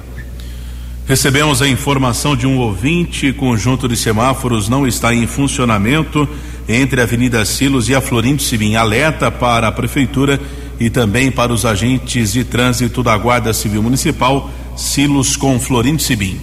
Recebemos 1.06 1.60
a 1.60 1.68
informação 1.68 2.34
de 2.34 2.46
um 2.46 2.56
ouvinte: 2.60 3.30
conjunto 3.34 3.86
de 3.86 3.94
semáforos 3.94 4.70
não 4.70 4.86
está 4.86 5.14
em 5.14 5.26
funcionamento 5.26 6.26
entre 6.66 7.02
a 7.02 7.04
Avenida 7.04 7.44
Silos 7.44 7.90
e 7.90 7.94
a 7.94 8.00
Florindo 8.00 8.42
Sibim. 8.42 8.74
Alerta 8.74 9.30
para 9.30 9.68
a 9.68 9.72
Prefeitura 9.72 10.40
e 10.80 10.88
também 10.88 11.30
para 11.30 11.52
os 11.52 11.66
agentes 11.66 12.32
de 12.32 12.42
trânsito 12.42 13.02
da 13.02 13.14
Guarda 13.18 13.52
Civil 13.52 13.82
Municipal, 13.82 14.50
Silos 14.74 15.36
com 15.36 15.60
Florindo 15.60 16.00
Sibim. 16.00 16.40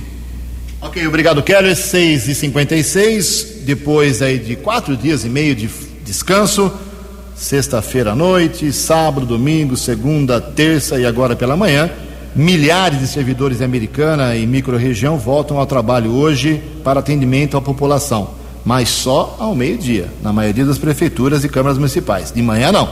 Ok, 0.80 1.08
obrigado, 1.08 1.42
Keller. 1.42 1.76
6 1.76 2.28
e 2.28 2.36
56 2.36 3.55
depois 3.66 4.22
aí 4.22 4.40
de 4.40 4.56
quatro 4.56 4.96
dias 4.96 5.26
e 5.26 5.30
meio 5.30 5.56
de 5.56 5.70
descanso, 6.06 6.72
sexta-feira 7.36 8.12
à 8.12 8.16
noite, 8.16 8.72
sábado, 8.72 9.26
domingo, 9.26 9.76
segunda, 9.76 10.40
terça 10.40 11.00
e 11.00 11.06
agora 11.06 11.36
pela 11.36 11.58
manhã 11.58 11.92
Milhares 12.36 13.00
de 13.00 13.08
servidores 13.08 13.62
americana 13.62 14.36
e 14.36 14.46
microrregião 14.46 15.18
voltam 15.18 15.58
ao 15.58 15.66
trabalho 15.66 16.12
hoje 16.12 16.62
para 16.84 17.00
atendimento 17.00 17.56
à 17.56 17.62
população, 17.62 18.32
mas 18.66 18.90
só 18.90 19.38
ao 19.40 19.56
meio-dia, 19.56 20.10
na 20.22 20.34
maioria 20.34 20.66
das 20.66 20.78
prefeituras 20.78 21.46
e 21.46 21.50
câmaras 21.50 21.78
municipais. 21.78 22.34
De 22.34 22.42
manhã 22.42 22.74
não. 22.74 22.90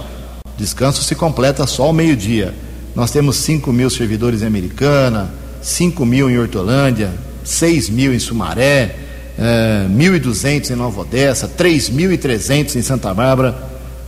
Descanso 0.58 1.03
se 1.03 1.13
completa 1.13 1.68
só 1.68 1.84
ao 1.84 1.92
meio-dia. 1.92 2.56
Nós 2.96 3.12
temos 3.12 3.36
5 3.36 3.74
mil 3.74 3.89
servidores 3.89 4.44
em 4.44 4.46
Americana, 4.46 5.30
5 5.62 6.06
mil 6.06 6.30
em 6.30 6.39
Hortolândia, 6.39 7.12
6 7.44 7.89
mil 7.89 8.13
em 8.13 8.20
Sumaré, 8.20 8.96
é, 9.38 9.88
1.200 9.90 10.72
em 10.72 10.75
Nova 10.75 11.02
Odessa, 11.02 11.48
3.300 11.48 12.75
em 12.75 12.82
Santa 12.82 13.13
Bárbara. 13.13 13.56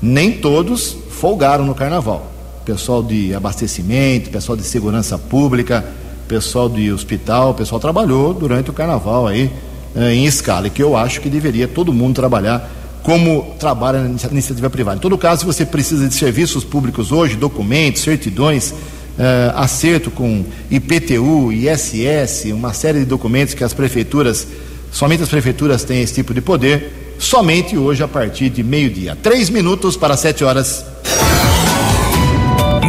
Nem 0.02 0.32
todos 0.34 0.98
folgaram 1.10 1.66
no 1.66 1.74
carnaval 1.74 2.36
pessoal 2.66 3.04
de 3.04 3.34
abastecimento, 3.34 4.32
pessoal 4.32 4.58
de 4.58 4.64
segurança 4.64 5.18
pública, 5.20 5.86
pessoal 6.28 6.68
de 6.68 6.92
hospital, 6.92 7.54
pessoal 7.54 7.80
trabalhou 7.80 8.34
durante 8.34 8.72
o 8.72 8.74
carnaval 8.74 9.28
aí 9.28 9.52
eh, 9.96 10.16
em 10.16 10.26
escala, 10.26 10.68
e 10.68 10.70
que 10.72 10.82
eu 10.82 10.98
acho 10.98 11.22
que 11.22 11.30
deveria 11.30 11.68
todo 11.68 11.94
mundo 11.94 12.16
trabalhar 12.16 12.68
como 13.04 13.54
trabalha 13.60 14.00
na 14.00 14.18
iniciativa 14.32 14.68
privada. 14.68 14.98
Em 14.98 15.00
todo 15.00 15.16
caso, 15.16 15.42
se 15.42 15.46
você 15.46 15.64
precisa 15.64 16.08
de 16.08 16.16
serviços 16.16 16.64
públicos 16.64 17.12
hoje, 17.12 17.36
documentos, 17.36 18.02
certidões, 18.02 18.74
eh, 19.20 19.54
acerto 19.56 20.10
com 20.10 20.44
IPTU, 20.72 21.52
ISS, 21.54 22.52
uma 22.52 22.74
série 22.74 23.00
de 23.00 23.06
documentos 23.06 23.54
que 23.54 23.64
as 23.64 23.74
prefeituras, 23.74 24.48
somente 24.96 25.24
as 25.24 25.30
prefeituras 25.30 25.84
têm 25.84 26.02
esse 26.02 26.14
tipo 26.14 26.34
de 26.34 26.40
poder, 26.40 27.18
somente 27.20 27.78
hoje 27.78 28.02
a 28.02 28.08
partir 28.08 28.50
de 28.50 28.64
meio-dia. 28.64 29.16
Três 29.22 29.50
minutos 29.50 29.98
para 29.98 30.16
sete 30.16 30.42
horas. 30.42 30.86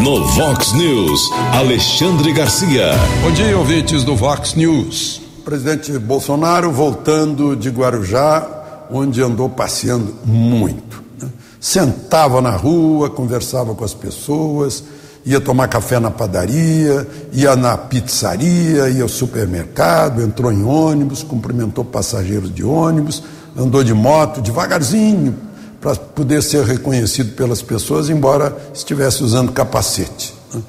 No 0.04 0.24
Vox 0.24 0.72
News, 0.74 1.20
Alexandre 1.52 2.32
Garcia. 2.32 2.92
Bom 3.22 3.32
dia, 3.32 3.58
ouvintes 3.58 4.04
do 4.04 4.14
Vox 4.14 4.54
News. 4.54 5.20
Presidente 5.44 5.98
Bolsonaro 5.98 6.70
voltando 6.70 7.56
de 7.56 7.70
Guarujá, 7.70 8.86
onde 8.88 9.20
andou 9.20 9.48
passeando 9.48 10.14
muito. 10.24 11.02
Né? 11.20 11.28
Sentava 11.58 12.40
na 12.40 12.52
rua, 12.52 13.10
conversava 13.10 13.74
com 13.74 13.84
as 13.84 13.94
pessoas, 13.94 14.84
ia 15.26 15.40
tomar 15.40 15.66
café 15.66 15.98
na 15.98 16.08
padaria, 16.08 17.06
ia 17.32 17.56
na 17.56 17.76
pizzaria, 17.76 18.88
ia 18.88 19.02
ao 19.02 19.08
supermercado, 19.08 20.22
entrou 20.22 20.52
em 20.52 20.62
ônibus, 20.62 21.24
cumprimentou 21.24 21.84
passageiros 21.84 22.54
de 22.54 22.62
ônibus, 22.62 23.24
andou 23.56 23.82
de 23.82 23.92
moto 23.92 24.40
devagarzinho, 24.40 25.36
para 25.80 25.96
poder 25.96 26.42
ser 26.42 26.64
reconhecido 26.64 27.34
pelas 27.34 27.60
pessoas, 27.60 28.08
embora 28.08 28.56
estivesse 28.72 29.24
usando 29.24 29.50
capacete. 29.50 30.32
Né? 30.54 30.62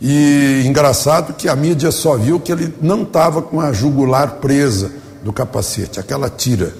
E 0.00 0.62
engraçado 0.66 1.32
que 1.32 1.48
a 1.48 1.56
mídia 1.56 1.90
só 1.90 2.16
viu 2.16 2.38
que 2.38 2.52
ele 2.52 2.74
não 2.82 3.02
estava 3.02 3.40
com 3.40 3.60
a 3.60 3.72
jugular 3.72 4.36
presa 4.36 4.90
do 5.24 5.32
capacete, 5.32 5.98
aquela 5.98 6.28
tira 6.28 6.74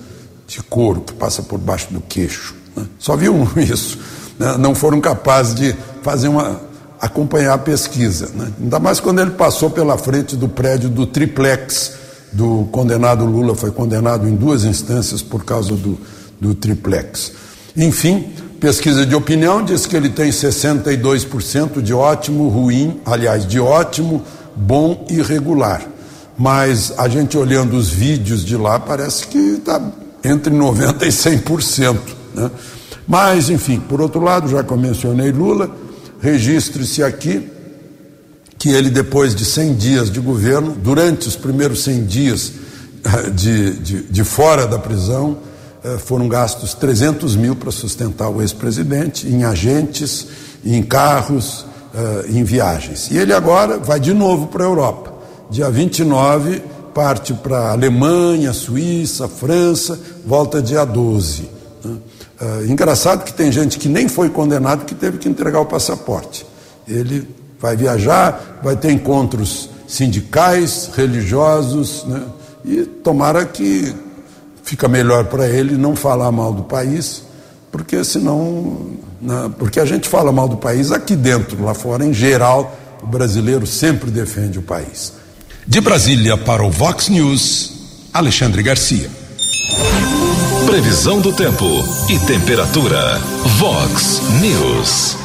de 0.47 0.63
couro 0.63 1.01
que 1.01 1.15
passa 1.15 1.43
por 1.43 1.59
baixo 1.59 1.89
do 1.91 2.01
queixo. 2.01 2.55
Né? 2.77 2.85
Só 2.99 3.17
viu 3.17 3.49
isso. 3.57 3.99
Né? 4.39 4.57
Não 4.59 4.75
foram 4.75 5.01
capazes 5.01 5.55
de 5.55 5.75
fazer 6.03 6.29
uma 6.29 6.72
acompanhar 7.03 7.55
a 7.55 7.59
pesquisa. 7.59 8.31
Né? 8.33 8.53
Ainda 8.63 8.79
mais 8.79 9.01
quando 9.01 9.21
ele 9.21 9.33
passou 9.33 9.69
pela 9.69 9.99
frente 9.99 10.37
do 10.37 10.49
prédio 10.49 10.89
do 10.89 11.05
triplex 11.05 11.95
do 12.31 12.69
condenado 12.71 13.25
Lula, 13.25 13.57
foi 13.57 13.73
condenado 13.73 14.29
em 14.29 14.37
duas 14.37 14.63
instâncias 14.63 15.21
por 15.21 15.45
causa 15.45 15.75
do, 15.75 15.99
do 16.41 16.55
triplex. 16.55 17.33
Enfim, 17.77 18.33
pesquisa 18.61 19.05
de 19.05 19.17
opinião 19.17 19.65
diz 19.65 19.85
que 19.85 19.97
ele 19.97 20.11
tem 20.11 20.31
62% 20.31 21.83
de 21.83 21.93
ótimo, 21.93 22.49
ruim, 22.49 23.01
aliás, 23.05 23.45
de 23.45 23.59
ótimo, 23.59 24.23
bom 24.55 25.05
e 25.11 25.21
regular. 25.21 25.83
Mas 26.39 26.95
a 26.97 27.09
gente 27.09 27.37
olhando 27.37 27.77
os 27.77 27.91
vídeos 27.91 28.45
de 28.45 28.57
lá 28.57 28.79
parece 28.79 29.27
que 29.27 29.39
está 29.39 29.83
entre 30.23 30.55
90% 30.55 31.03
e 31.03 31.09
100%. 31.09 31.99
Né? 32.33 32.51
Mas, 33.09 33.51
enfim, 33.51 33.81
por 33.81 34.01
outro 34.01 34.21
lado, 34.23 34.49
já 34.49 34.63
que 34.63 34.73
eu 34.73 34.77
mencionei 34.77 35.33
Lula, 35.33 35.69
registre-se 36.23 37.03
aqui 37.03 37.51
que 38.57 38.71
ele, 38.71 38.89
depois 38.89 39.35
de 39.35 39.45
100 39.45 39.75
dias 39.75 40.11
de 40.11 40.21
governo, 40.21 40.73
durante 40.73 41.27
os 41.27 41.35
primeiros 41.35 41.83
100 41.83 42.05
dias 42.05 42.53
de, 43.35 43.73
de, 43.75 44.03
de 44.05 44.25
fora 44.25 44.67
da 44.67 44.79
prisão, 44.79 45.39
eh, 45.83 45.99
foram 45.99 46.29
gastos 46.29 46.73
300 46.75 47.35
mil 47.35 47.57
para 47.57 47.73
sustentar 47.73 48.29
o 48.29 48.41
ex-presidente, 48.41 49.27
em 49.27 49.43
agentes, 49.43 50.29
em 50.65 50.81
carros, 50.81 51.67
eh, 51.93 52.27
em 52.29 52.45
viagens. 52.45 53.11
E 53.11 53.19
ele 53.19 53.33
agora 53.33 53.79
vai 53.79 53.99
de 53.99 54.15
novo 54.15 54.47
para 54.47 54.63
a 54.63 54.69
Europa. 54.69 55.13
Dia 55.51 55.69
29 55.69 56.63
parte 56.95 57.33
para 57.35 57.59
a 57.59 57.73
Alemanha, 57.73 58.53
Suíça, 58.53 59.27
França, 59.27 59.99
volta 60.25 60.63
dia 60.63 60.85
12. 60.85 61.49
Eh, 62.43 62.67
engraçado 62.67 63.23
que 63.23 63.33
tem 63.33 63.53
gente 63.53 63.79
que 63.79 63.89
nem 63.89 64.09
foi 64.09 64.29
condenado 64.29 64.85
que 64.85 64.97
teve 64.97 65.17
que 65.17 65.29
entregar 65.29 65.61
o 65.61 65.67
passaporte. 65.67 66.45
Ele 66.89 67.29
vai 67.61 67.77
viajar, 67.77 68.59
vai 68.65 68.75
ter 68.75 68.91
encontros 68.91 69.71
sindicais, 69.87 70.91
religiosos, 70.97 72.05
né? 72.05 72.25
e 72.65 72.83
tomara 72.83 73.45
que 73.45 73.95
fica 74.65 74.89
melhor 74.89 75.27
para 75.27 75.49
ele 75.49 75.77
não 75.77 75.95
falar 75.95 76.33
mal 76.33 76.53
do 76.53 76.65
país, 76.65 77.23
porque 77.71 78.03
senão, 78.03 78.91
né? 79.21 79.49
porque 79.57 79.79
a 79.79 79.85
gente 79.85 80.09
fala 80.09 80.33
mal 80.33 80.49
do 80.49 80.57
país 80.57 80.91
aqui 80.91 81.15
dentro, 81.15 81.63
lá 81.63 81.75
fora, 81.75 82.05
em 82.05 82.13
geral, 82.13 82.77
o 83.01 83.07
brasileiro 83.07 83.67
sempre 83.69 84.11
defende 84.11 84.59
o 84.59 84.63
país. 84.63 85.13
De 85.65 85.81
Brasília 85.81 86.37
para 86.37 86.65
o 86.65 86.71
Vox 86.71 87.09
News, 87.09 87.73
Alexandre 88.13 88.65
Garcia. 88.65 89.09
Previsão 90.67 91.21
do 91.21 91.33
tempo 91.33 91.67
e 92.09 92.19
temperatura. 92.21 93.19
Vox 93.59 94.23
News. 94.41 95.17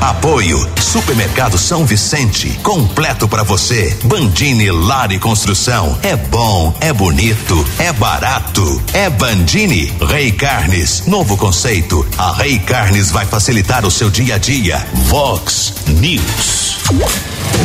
Apoio 0.01 0.67
Supermercado 0.79 1.57
São 1.57 1.85
Vicente, 1.85 2.49
completo 2.63 3.27
para 3.27 3.43
você. 3.43 3.97
Bandini 4.03 4.71
Lar 4.71 5.11
e 5.11 5.19
Construção, 5.19 5.97
é 6.01 6.15
bom, 6.15 6.75
é 6.79 6.93
bonito, 6.93 7.65
é 7.77 7.91
barato. 7.91 8.81
É 8.93 9.09
Bandini 9.09 9.93
Rei 10.01 10.31
Carnes, 10.31 11.03
novo 11.05 11.35
conceito. 11.35 12.05
A 12.17 12.31
Rei 12.33 12.57
Carnes 12.59 13.11
vai 13.11 13.25
facilitar 13.25 13.85
o 13.85 13.91
seu 13.91 14.09
dia 14.09 14.35
a 14.35 14.37
dia. 14.37 14.85
Vox 14.93 15.73
News. 15.87 16.77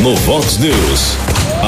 No 0.01 0.15
Vox 0.17 0.57
News, 0.57 1.17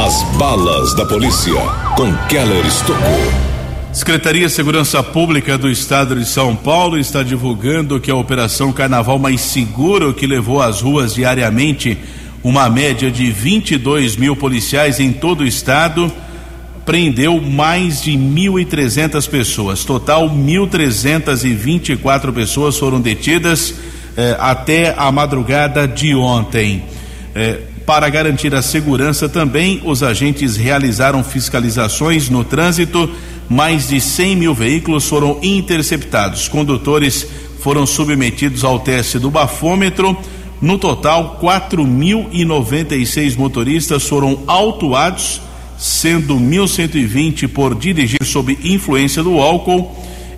as 0.05 0.23
balas 0.37 0.93
da 0.95 1.05
polícia 1.05 1.61
com 1.95 2.13
Keller 2.27 2.65
Estocou. 2.65 3.54
Secretaria 3.95 4.47
de 4.47 4.51
Segurança 4.51 5.01
Pública 5.01 5.57
do 5.57 5.69
Estado 5.69 6.17
de 6.17 6.25
São 6.25 6.53
Paulo 6.53 6.97
está 6.97 7.23
divulgando 7.23 7.97
que 7.97 8.11
a 8.11 8.15
Operação 8.15 8.73
Carnaval 8.73 9.17
Mais 9.17 9.39
Seguro, 9.39 10.13
que 10.13 10.27
levou 10.27 10.61
às 10.61 10.81
ruas 10.81 11.13
diariamente 11.13 11.97
uma 12.43 12.69
média 12.69 13.09
de 13.09 13.31
22 13.31 14.17
mil 14.17 14.35
policiais 14.35 14.99
em 14.99 15.13
todo 15.13 15.45
o 15.45 15.47
estado, 15.47 16.11
prendeu 16.85 17.39
mais 17.39 18.01
de 18.01 18.11
1.300 18.11 19.29
pessoas. 19.29 19.85
Total, 19.85 20.29
1.324 20.29 22.33
pessoas 22.33 22.77
foram 22.77 22.99
detidas 22.99 23.75
eh, 24.17 24.35
até 24.37 24.93
a 24.97 25.09
madrugada 25.09 25.87
de 25.87 26.13
ontem. 26.13 26.83
Eh, 27.33 27.59
para 27.85 28.09
garantir 28.09 28.53
a 28.55 28.61
segurança 28.61 29.29
também, 29.29 29.81
os 29.85 30.03
agentes 30.03 30.57
realizaram 30.57 31.23
fiscalizações 31.23 32.29
no 32.29 32.43
trânsito 32.43 33.09
mais 33.49 33.87
de 33.87 33.99
100 34.01 34.35
mil 34.35 34.53
veículos 34.53 35.07
foram 35.07 35.39
interceptados. 35.41 36.47
Condutores 36.47 37.27
foram 37.59 37.85
submetidos 37.85 38.63
ao 38.63 38.79
teste 38.79 39.19
do 39.19 39.29
bafômetro. 39.31 40.17
No 40.61 40.77
total, 40.77 41.39
4.096 41.41 43.35
motoristas 43.37 44.07
foram 44.07 44.39
autuados, 44.47 45.41
sendo 45.77 46.35
1.120 46.35 47.47
por 47.47 47.75
dirigir 47.75 48.23
sob 48.23 48.57
influência 48.63 49.21
do 49.21 49.39
álcool. 49.39 49.95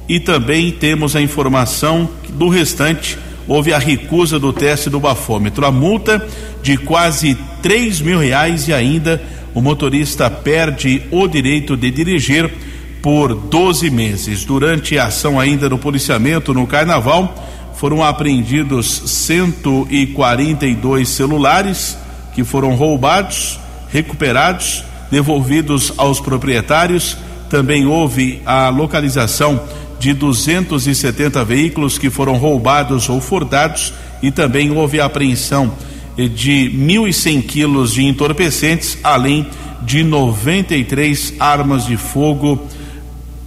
E 0.10 0.20
também 0.20 0.72
temos 0.72 1.16
a 1.16 1.22
informação 1.22 2.10
do 2.30 2.50
restante 2.50 3.18
houve 3.48 3.74
a 3.74 3.80
recusa 3.80 4.38
do 4.38 4.52
teste 4.52 4.90
do 4.90 5.00
bafômetro. 5.00 5.66
A 5.66 5.72
multa 5.72 6.26
de 6.62 6.78
quase 6.78 7.38
3 7.62 8.02
mil 8.02 8.20
reais 8.20 8.68
e 8.68 8.74
ainda 8.74 9.22
o 9.54 9.62
motorista 9.62 10.30
perde 10.30 11.02
o 11.10 11.28
direito 11.28 11.78
de 11.78 11.90
dirigir 11.90 12.52
por 13.02 13.34
12 13.34 13.90
meses. 13.90 14.46
Durante 14.46 14.98
a 14.98 15.06
ação 15.06 15.40
ainda 15.40 15.70
no 15.70 15.78
policiamento 15.78 16.54
no 16.54 16.68
carnaval, 16.68 17.34
foram 17.76 18.04
apreendidos 18.04 19.04
142 19.06 21.08
celulares 21.08 21.98
que 22.34 22.44
foram 22.44 22.76
roubados, 22.76 23.58
recuperados, 23.90 24.84
devolvidos 25.12 25.94
aos 25.98 26.20
proprietários. 26.20 27.16
Também 27.50 27.86
houve 27.86 28.42
a 28.46 28.68
localização 28.70 29.62
de 30.00 30.14
270 30.14 31.44
veículos 31.46 31.98
que 31.98 32.10
foram 32.10 32.38
roubados 32.38 33.10
ou 33.10 33.22
furtados 33.22 33.94
e 34.22 34.32
também 34.32 34.72
houve 34.72 35.00
a 35.00 35.06
apreensão 35.06 35.72
de 36.16 36.72
1.100 36.76 37.46
quilos 37.46 37.94
de 37.94 38.04
entorpecentes, 38.04 38.98
além 39.04 39.46
de 39.84 40.04
93 40.04 41.36
armas 41.40 41.86
de 41.86 41.96
fogo 41.96 42.66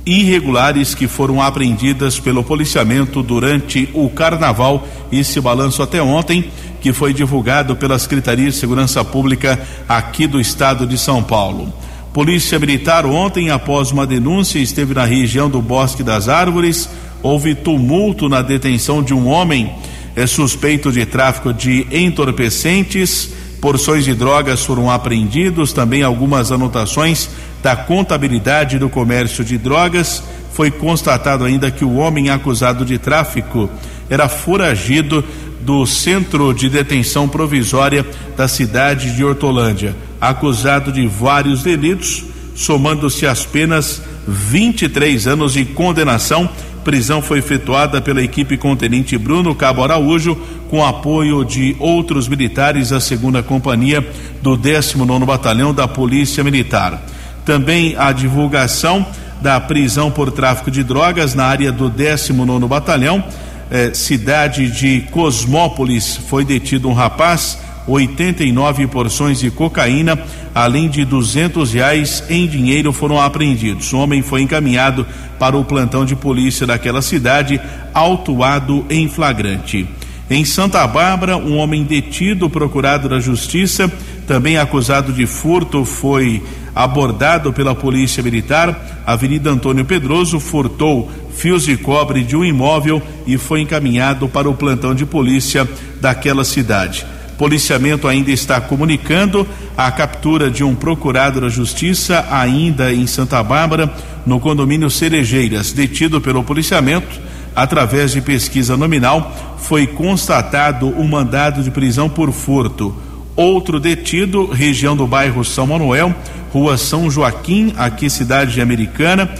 irregulares 0.04 0.94
que 0.94 1.06
foram 1.06 1.40
apreendidas 1.40 2.18
pelo 2.18 2.42
policiamento 2.42 3.22
durante 3.22 3.88
o 3.92 4.08
carnaval. 4.08 4.86
Esse 5.12 5.40
balanço 5.40 5.82
até 5.82 6.02
ontem, 6.02 6.50
que 6.80 6.92
foi 6.92 7.12
divulgado 7.12 7.76
pela 7.76 7.98
Secretaria 7.98 8.50
de 8.50 8.56
Segurança 8.56 9.04
Pública 9.04 9.60
aqui 9.88 10.26
do 10.26 10.40
estado 10.40 10.86
de 10.86 10.96
São 10.96 11.22
Paulo. 11.22 11.72
Polícia 12.12 12.58
Militar 12.58 13.06
ontem, 13.06 13.50
após 13.50 13.90
uma 13.92 14.06
denúncia, 14.06 14.58
esteve 14.58 14.94
na 14.94 15.04
região 15.04 15.48
do 15.48 15.62
Bosque 15.62 16.02
das 16.02 16.28
Árvores. 16.28 16.88
Houve 17.22 17.54
tumulto 17.54 18.28
na 18.28 18.42
detenção 18.42 19.02
de 19.02 19.14
um 19.14 19.28
homem 19.28 19.70
é 20.16 20.26
suspeito 20.26 20.90
de 20.90 21.06
tráfico 21.06 21.52
de 21.52 21.86
entorpecentes. 21.90 23.30
Porções 23.60 24.04
de 24.04 24.14
drogas 24.14 24.64
foram 24.64 24.90
apreendidos, 24.90 25.72
também 25.72 26.02
algumas 26.02 26.50
anotações 26.50 27.28
da 27.62 27.76
contabilidade 27.76 28.78
do 28.78 28.88
comércio 28.88 29.44
de 29.44 29.58
drogas. 29.58 30.22
Foi 30.54 30.70
constatado 30.70 31.44
ainda 31.44 31.70
que 31.70 31.84
o 31.84 31.96
homem 31.96 32.30
acusado 32.30 32.84
de 32.84 32.98
tráfico 32.98 33.68
era 34.08 34.28
foragido 34.28 35.22
do 35.60 35.84
centro 35.84 36.54
de 36.54 36.70
detenção 36.70 37.28
provisória 37.28 38.04
da 38.36 38.48
cidade 38.48 39.14
de 39.14 39.22
Hortolândia, 39.22 39.94
acusado 40.18 40.90
de 40.90 41.06
vários 41.06 41.62
delitos, 41.62 42.24
somando-se 42.56 43.26
as 43.26 43.44
penas 43.44 44.02
23 44.26 45.26
anos 45.26 45.52
de 45.52 45.66
condenação. 45.66 46.48
Prisão 46.90 47.22
foi 47.22 47.38
efetuada 47.38 48.00
pela 48.00 48.20
equipe 48.20 48.56
com 48.56 48.76
Bruno 49.16 49.54
Cabo 49.54 49.84
Araújo, 49.84 50.34
com 50.68 50.84
apoio 50.84 51.44
de 51.44 51.76
outros 51.78 52.26
militares 52.26 52.88
da 52.88 52.98
segunda 52.98 53.44
companhia 53.44 54.04
do 54.42 54.56
19 54.56 55.24
Batalhão 55.24 55.72
da 55.72 55.86
Polícia 55.86 56.42
Militar. 56.42 57.00
Também 57.44 57.94
a 57.96 58.10
divulgação 58.10 59.06
da 59.40 59.60
prisão 59.60 60.10
por 60.10 60.32
tráfico 60.32 60.68
de 60.68 60.82
drogas 60.82 61.32
na 61.32 61.44
área 61.44 61.70
do 61.70 61.88
19 61.88 62.66
Batalhão, 62.66 63.22
eh, 63.70 63.94
cidade 63.94 64.68
de 64.68 65.02
Cosmópolis, 65.12 66.16
foi 66.28 66.44
detido 66.44 66.88
um 66.88 66.92
rapaz, 66.92 67.56
89 67.86 68.86
porções 68.86 69.40
de 69.40 69.50
cocaína, 69.50 70.18
além 70.54 70.88
de 70.88 71.04
200 71.04 71.72
reais 71.72 72.24
em 72.28 72.46
dinheiro 72.46 72.92
foram 72.92 73.20
apreendidos. 73.20 73.92
O 73.92 73.98
homem 73.98 74.22
foi 74.22 74.42
encaminhado 74.42 75.06
para 75.38 75.56
o 75.56 75.64
plantão 75.64 76.04
de 76.04 76.14
polícia 76.14 76.66
daquela 76.66 77.02
cidade, 77.02 77.60
autuado 77.94 78.84
em 78.90 79.08
flagrante. 79.08 79.88
Em 80.28 80.44
Santa 80.44 80.86
Bárbara, 80.86 81.36
um 81.36 81.56
homem 81.56 81.82
detido, 81.82 82.48
procurado 82.48 83.08
da 83.08 83.18
justiça, 83.18 83.92
também 84.28 84.58
acusado 84.58 85.12
de 85.12 85.26
furto, 85.26 85.84
foi 85.84 86.40
abordado 86.72 87.52
pela 87.52 87.74
Polícia 87.74 88.22
Militar. 88.22 89.02
Avenida 89.04 89.50
Antônio 89.50 89.84
Pedroso 89.84 90.38
furtou 90.38 91.10
fios 91.32 91.64
de 91.64 91.76
cobre 91.76 92.22
de 92.22 92.36
um 92.36 92.44
imóvel 92.44 93.02
e 93.26 93.36
foi 93.36 93.60
encaminhado 93.60 94.28
para 94.28 94.48
o 94.48 94.54
plantão 94.54 94.94
de 94.94 95.04
polícia 95.04 95.68
daquela 96.00 96.44
cidade. 96.44 97.04
Policiamento 97.40 98.06
ainda 98.06 98.30
está 98.30 98.60
comunicando 98.60 99.48
a 99.74 99.90
captura 99.90 100.50
de 100.50 100.62
um 100.62 100.74
procurado 100.74 101.40
da 101.40 101.48
Justiça, 101.48 102.26
ainda 102.30 102.92
em 102.92 103.06
Santa 103.06 103.42
Bárbara, 103.42 103.90
no 104.26 104.38
condomínio 104.38 104.90
Cerejeiras. 104.90 105.72
Detido 105.72 106.20
pelo 106.20 106.44
policiamento, 106.44 107.18
através 107.56 108.12
de 108.12 108.20
pesquisa 108.20 108.76
nominal, 108.76 109.56
foi 109.56 109.86
constatado 109.86 110.88
um 110.88 111.08
mandado 111.08 111.62
de 111.62 111.70
prisão 111.70 112.10
por 112.10 112.30
furto. 112.30 112.94
Outro 113.34 113.80
detido, 113.80 114.44
região 114.44 114.94
do 114.94 115.06
bairro 115.06 115.42
São 115.42 115.66
Manuel, 115.66 116.14
rua 116.52 116.76
São 116.76 117.10
Joaquim, 117.10 117.72
aqui 117.78 118.10
cidade 118.10 118.60
americana, 118.60 119.30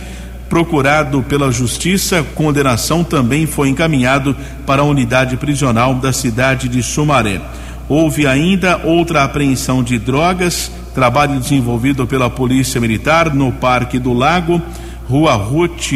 procurado 0.49 1.23
pela 1.23 1.53
justiça, 1.53 2.25
condenação 2.35 3.05
também 3.05 3.47
foi 3.47 3.69
encaminhado 3.69 4.35
para 4.65 4.81
a 4.81 4.87
unidade 4.87 5.37
prisional 5.37 5.97
da 5.97 6.15
cidade 6.15 6.67
de 6.67 6.83
Sumaré. 6.83 7.43
Houve 7.91 8.25
ainda 8.25 8.81
outra 8.85 9.25
apreensão 9.25 9.83
de 9.83 9.99
drogas, 9.99 10.71
trabalho 10.95 11.41
desenvolvido 11.41 12.07
pela 12.07 12.31
Polícia 12.31 12.81
Militar 12.81 13.35
no 13.35 13.51
Parque 13.51 13.99
do 13.99 14.13
Lago, 14.13 14.63
Rua 15.09 15.35
Ruth 15.35 15.91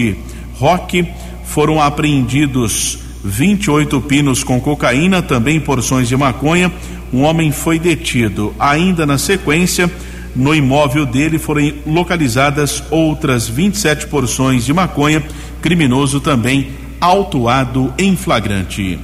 Roque. 0.54 1.06
Foram 1.44 1.80
apreendidos 1.80 2.98
28 3.22 4.00
pinos 4.00 4.42
com 4.42 4.60
cocaína, 4.60 5.22
também 5.22 5.60
porções 5.60 6.08
de 6.08 6.16
maconha. 6.16 6.72
Um 7.12 7.22
homem 7.22 7.52
foi 7.52 7.78
detido. 7.78 8.52
Ainda 8.58 9.06
na 9.06 9.16
sequência, 9.16 9.88
no 10.34 10.52
imóvel 10.52 11.06
dele 11.06 11.38
foram 11.38 11.72
localizadas 11.86 12.82
outras 12.90 13.48
27 13.48 14.08
porções 14.08 14.64
de 14.66 14.72
maconha, 14.72 15.22
criminoso 15.62 16.18
também 16.18 16.70
autuado 17.00 17.94
em 17.96 18.16
flagrante. 18.16 18.98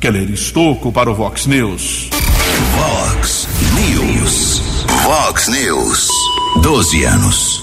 Keller 0.00 0.28
Estocco 0.28 0.90
para 0.90 1.08
o 1.08 1.14
Vox 1.14 1.46
News. 1.46 2.21
Vox 2.60 3.48
News. 3.74 4.60
Vox 5.04 5.48
News. 5.48 6.08
12 6.62 7.04
anos. 7.04 7.62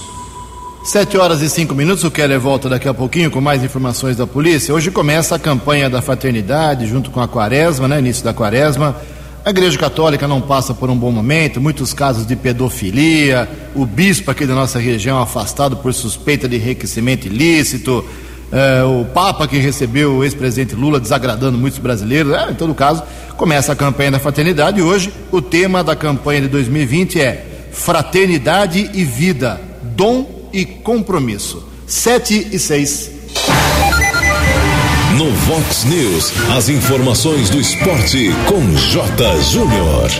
Sete 0.84 1.16
horas 1.16 1.42
e 1.42 1.48
cinco 1.48 1.74
minutos, 1.74 2.02
o 2.02 2.10
Keller 2.10 2.40
volta 2.40 2.68
daqui 2.68 2.88
a 2.88 2.94
pouquinho 2.94 3.30
com 3.30 3.40
mais 3.40 3.62
informações 3.62 4.16
da 4.16 4.26
polícia. 4.26 4.74
Hoje 4.74 4.90
começa 4.90 5.36
a 5.36 5.38
campanha 5.38 5.88
da 5.88 6.02
fraternidade, 6.02 6.86
junto 6.86 7.10
com 7.10 7.20
a 7.20 7.28
quaresma, 7.28 7.86
né? 7.86 7.98
Início 7.98 8.24
da 8.24 8.34
quaresma. 8.34 8.96
A 9.44 9.50
Igreja 9.50 9.78
Católica 9.78 10.26
não 10.26 10.40
passa 10.40 10.74
por 10.74 10.90
um 10.90 10.96
bom 10.96 11.12
momento, 11.12 11.60
muitos 11.60 11.94
casos 11.94 12.26
de 12.26 12.34
pedofilia, 12.34 13.48
o 13.74 13.86
bispo 13.86 14.30
aqui 14.30 14.44
da 14.44 14.54
nossa 14.54 14.78
região 14.78 15.20
afastado 15.20 15.76
por 15.76 15.94
suspeita 15.94 16.48
de 16.48 16.56
enriquecimento 16.56 17.26
ilícito, 17.26 18.04
é, 18.52 18.82
o 18.82 19.04
Papa 19.04 19.46
que 19.46 19.58
recebeu 19.58 20.16
o 20.16 20.24
ex-presidente 20.24 20.74
Lula 20.74 20.98
desagradando 20.98 21.56
muitos 21.56 21.78
brasileiros. 21.78 22.32
É, 22.32 22.50
em 22.50 22.54
todo 22.54 22.74
caso, 22.74 23.02
começa 23.36 23.72
a 23.72 23.76
campanha 23.76 24.12
da 24.12 24.18
fraternidade 24.18 24.80
e 24.80 24.82
hoje 24.82 25.12
o 25.30 25.40
tema 25.40 25.84
da 25.84 25.94
campanha 25.94 26.42
de 26.42 26.48
2020 26.48 27.20
é 27.20 27.46
Fraternidade 27.72 28.90
e 28.92 29.04
Vida, 29.04 29.60
Dom 29.82 30.48
e 30.52 30.64
Compromisso. 30.64 31.68
7 31.86 32.48
e 32.52 32.58
6. 32.58 33.10
No 35.16 35.30
Vox 35.30 35.84
News, 35.84 36.32
as 36.56 36.68
informações 36.68 37.50
do 37.50 37.60
esporte 37.60 38.30
com 38.46 38.74
J. 38.74 39.40
Júnior. 39.42 40.10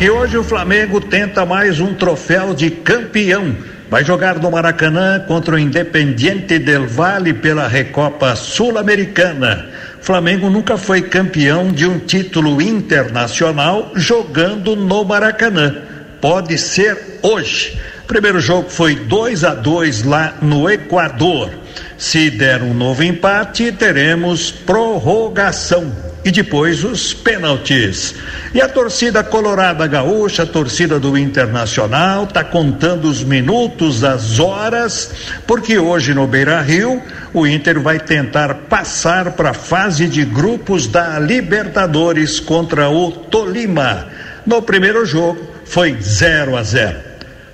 E 0.00 0.10
hoje 0.10 0.36
o 0.36 0.42
Flamengo 0.42 1.00
tenta 1.00 1.46
mais 1.46 1.78
um 1.80 1.94
troféu 1.94 2.54
de 2.54 2.70
campeão 2.70 3.54
vai 3.92 4.02
jogar 4.02 4.38
no 4.38 4.50
Maracanã 4.50 5.20
contra 5.20 5.54
o 5.54 5.58
Independiente 5.58 6.58
del 6.58 6.86
Valle 6.86 7.34
pela 7.34 7.68
Recopa 7.68 8.34
Sul-Americana. 8.34 9.68
Flamengo 10.00 10.48
nunca 10.48 10.78
foi 10.78 11.02
campeão 11.02 11.70
de 11.70 11.84
um 11.84 11.98
título 11.98 12.62
internacional 12.62 13.92
jogando 13.94 14.74
no 14.74 15.04
Maracanã. 15.04 15.76
Pode 16.22 16.56
ser 16.56 17.18
hoje. 17.20 17.78
Primeiro 18.06 18.40
jogo 18.40 18.70
foi 18.70 18.94
2 18.94 19.44
a 19.44 19.54
2 19.54 20.04
lá 20.04 20.38
no 20.40 20.70
Equador. 20.70 21.50
Se 21.98 22.30
der 22.30 22.62
um 22.62 22.72
novo 22.72 23.02
empate, 23.02 23.72
teremos 23.72 24.50
prorrogação 24.50 26.11
e 26.24 26.30
depois 26.30 26.84
os 26.84 27.12
pênaltis. 27.12 28.14
E 28.54 28.60
a 28.60 28.68
torcida 28.68 29.22
colorada 29.24 29.86
gaúcha, 29.86 30.44
a 30.44 30.46
torcida 30.46 30.98
do 30.98 31.16
Internacional, 31.16 32.24
está 32.24 32.44
contando 32.44 33.06
os 33.06 33.22
minutos, 33.22 34.04
as 34.04 34.38
horas, 34.38 35.10
porque 35.46 35.78
hoje 35.78 36.14
no 36.14 36.26
Beira 36.26 36.60
Rio 36.60 37.02
o 37.32 37.46
Inter 37.46 37.80
vai 37.80 37.98
tentar 37.98 38.54
passar 38.68 39.32
para 39.32 39.50
a 39.50 39.54
fase 39.54 40.06
de 40.06 40.24
grupos 40.24 40.86
da 40.86 41.18
Libertadores 41.18 42.38
contra 42.38 42.88
o 42.88 43.10
Tolima. 43.10 44.08
No 44.46 44.62
primeiro 44.62 45.04
jogo 45.06 45.40
foi 45.64 45.96
0 46.00 46.56
a 46.56 46.62
0. 46.62 46.96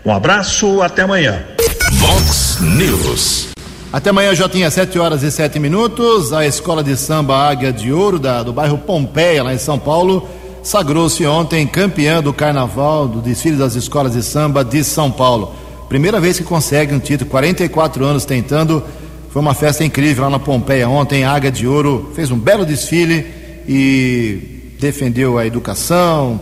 Um 0.04 0.12
abraço, 0.12 0.80
até 0.82 1.02
amanhã. 1.02 1.42
Vox 1.92 2.58
News. 2.60 3.57
Até 3.90 4.10
amanhã 4.10 4.34
já 4.34 4.46
tinha 4.46 4.70
7 4.70 4.98
horas 4.98 5.22
e 5.22 5.30
7 5.30 5.58
minutos. 5.58 6.30
A 6.34 6.46
escola 6.46 6.84
de 6.84 6.94
samba 6.94 7.34
Águia 7.48 7.72
de 7.72 7.90
Ouro, 7.90 8.18
da, 8.18 8.42
do 8.42 8.52
bairro 8.52 8.76
Pompeia, 8.76 9.42
lá 9.42 9.54
em 9.54 9.58
São 9.58 9.78
Paulo, 9.78 10.28
sagrou-se 10.62 11.24
ontem 11.24 11.66
campeã 11.66 12.22
do 12.22 12.30
carnaval 12.30 13.08
do 13.08 13.22
desfile 13.22 13.56
das 13.56 13.76
escolas 13.76 14.12
de 14.12 14.22
samba 14.22 14.62
de 14.62 14.84
São 14.84 15.10
Paulo. 15.10 15.54
Primeira 15.88 16.20
vez 16.20 16.36
que 16.36 16.44
consegue 16.44 16.94
um 16.94 16.98
título, 16.98 17.30
44 17.30 18.04
anos 18.04 18.26
tentando. 18.26 18.82
Foi 19.30 19.40
uma 19.40 19.54
festa 19.54 19.82
incrível 19.82 20.24
lá 20.24 20.30
na 20.30 20.38
Pompeia 20.38 20.86
ontem. 20.86 21.24
A 21.24 21.32
Águia 21.32 21.50
de 21.50 21.66
Ouro 21.66 22.12
fez 22.14 22.30
um 22.30 22.38
belo 22.38 22.66
desfile 22.66 23.24
e 23.66 24.74
defendeu 24.78 25.38
a 25.38 25.46
educação, 25.46 26.38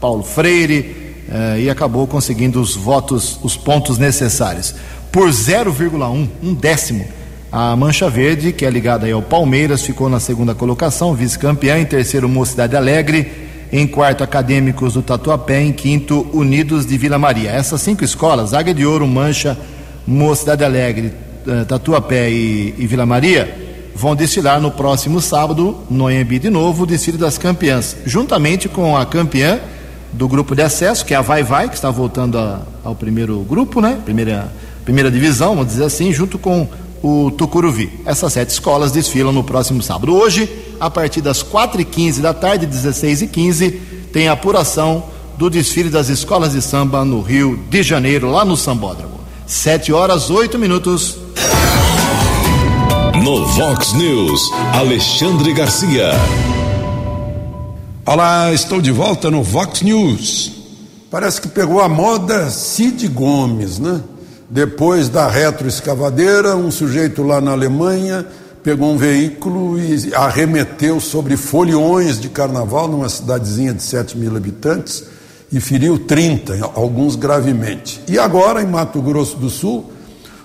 Paulo 0.00 0.24
Freire, 0.24 0.96
eh, 1.30 1.60
e 1.60 1.70
acabou 1.70 2.08
conseguindo 2.08 2.60
os 2.60 2.74
votos, 2.74 3.38
os 3.40 3.56
pontos 3.56 3.98
necessários 3.98 4.74
por 5.12 5.28
0,1, 5.28 6.26
um 6.42 6.54
décimo. 6.54 7.06
A 7.52 7.76
Mancha 7.76 8.08
Verde, 8.08 8.50
que 8.50 8.64
é 8.64 8.70
ligada 8.70 9.12
ao 9.12 9.20
Palmeiras, 9.20 9.82
ficou 9.82 10.08
na 10.08 10.18
segunda 10.18 10.54
colocação, 10.54 11.14
vice-campeã. 11.14 11.78
Em 11.78 11.84
terceiro, 11.84 12.26
Mocidade 12.26 12.74
Alegre. 12.74 13.30
Em 13.70 13.86
quarto, 13.86 14.24
Acadêmicos 14.24 14.94
do 14.94 15.02
Tatuapé. 15.02 15.60
Em 15.60 15.70
quinto, 15.70 16.26
Unidos 16.32 16.86
de 16.86 16.96
Vila 16.96 17.18
Maria. 17.18 17.50
Essas 17.50 17.82
cinco 17.82 18.02
escolas, 18.02 18.54
Águia 18.54 18.72
de 18.72 18.86
Ouro, 18.86 19.06
Mancha, 19.06 19.58
Mocidade 20.06 20.64
Alegre, 20.64 21.12
eh, 21.46 21.64
Tatuapé 21.64 22.30
e, 22.30 22.74
e 22.78 22.86
Vila 22.86 23.04
Maria, 23.04 23.54
vão 23.94 24.16
desfilar 24.16 24.60
no 24.60 24.70
próximo 24.70 25.20
sábado, 25.20 25.76
no 25.90 26.10
Embi 26.10 26.38
de 26.38 26.48
novo, 26.48 26.84
o 26.84 26.86
desfile 26.86 27.18
das 27.18 27.36
campeãs, 27.36 27.96
juntamente 28.06 28.68
com 28.68 28.96
a 28.96 29.04
campeã 29.04 29.60
do 30.12 30.26
grupo 30.26 30.54
de 30.54 30.62
acesso, 30.62 31.04
que 31.04 31.14
é 31.14 31.16
a 31.16 31.20
Vai 31.20 31.42
Vai, 31.42 31.68
que 31.68 31.74
está 31.74 31.90
voltando 31.90 32.38
a, 32.38 32.62
ao 32.82 32.94
primeiro 32.94 33.40
grupo, 33.40 33.80
né? 33.80 33.98
Primeira 34.04 34.50
primeira 34.84 35.10
divisão, 35.10 35.54
vamos 35.54 35.68
dizer 35.72 35.84
assim, 35.84 36.12
junto 36.12 36.38
com 36.38 36.68
o 37.02 37.30
Tucuruvi. 37.30 38.00
Essas 38.06 38.32
sete 38.32 38.50
escolas 38.50 38.92
desfilam 38.92 39.32
no 39.32 39.42
próximo 39.42 39.82
sábado. 39.82 40.14
Hoje, 40.14 40.48
a 40.80 40.88
partir 40.88 41.20
das 41.20 41.42
4h15 41.42 42.20
da 42.20 42.32
tarde, 42.32 42.66
16h15, 42.66 43.74
tem 44.12 44.28
a 44.28 44.32
apuração 44.32 45.04
do 45.36 45.50
desfile 45.50 45.90
das 45.90 46.08
escolas 46.08 46.52
de 46.52 46.62
samba 46.62 47.04
no 47.04 47.20
Rio 47.20 47.58
de 47.68 47.82
Janeiro, 47.82 48.30
lá 48.30 48.44
no 48.44 48.56
Sambódromo. 48.56 49.20
7 49.46 49.92
horas, 49.92 50.30
8 50.30 50.58
minutos. 50.58 51.16
No 53.22 53.46
Vox 53.46 53.92
News, 53.92 54.40
Alexandre 54.72 55.52
Garcia. 55.52 56.12
Olá, 58.04 58.52
estou 58.52 58.80
de 58.80 58.90
volta 58.90 59.30
no 59.30 59.42
Vox 59.42 59.82
News. 59.82 60.52
Parece 61.10 61.40
que 61.40 61.48
pegou 61.48 61.80
a 61.80 61.88
moda 61.88 62.50
Cid 62.50 63.06
Gomes, 63.08 63.78
né? 63.78 64.00
Depois 64.52 65.08
da 65.08 65.28
retroescavadeira, 65.28 66.54
um 66.54 66.70
sujeito 66.70 67.22
lá 67.22 67.40
na 67.40 67.52
Alemanha 67.52 68.26
pegou 68.62 68.92
um 68.92 68.98
veículo 68.98 69.80
e 69.80 70.14
arremeteu 70.14 71.00
sobre 71.00 71.38
foliões 71.38 72.20
de 72.20 72.28
carnaval 72.28 72.86
numa 72.86 73.08
cidadezinha 73.08 73.72
de 73.72 73.82
7 73.82 74.18
mil 74.18 74.36
habitantes 74.36 75.04
e 75.50 75.58
feriu 75.58 75.98
30, 76.00 76.70
alguns 76.74 77.16
gravemente. 77.16 78.02
E 78.06 78.18
agora, 78.18 78.62
em 78.62 78.66
Mato 78.66 79.00
Grosso 79.00 79.38
do 79.38 79.48
Sul, 79.48 79.90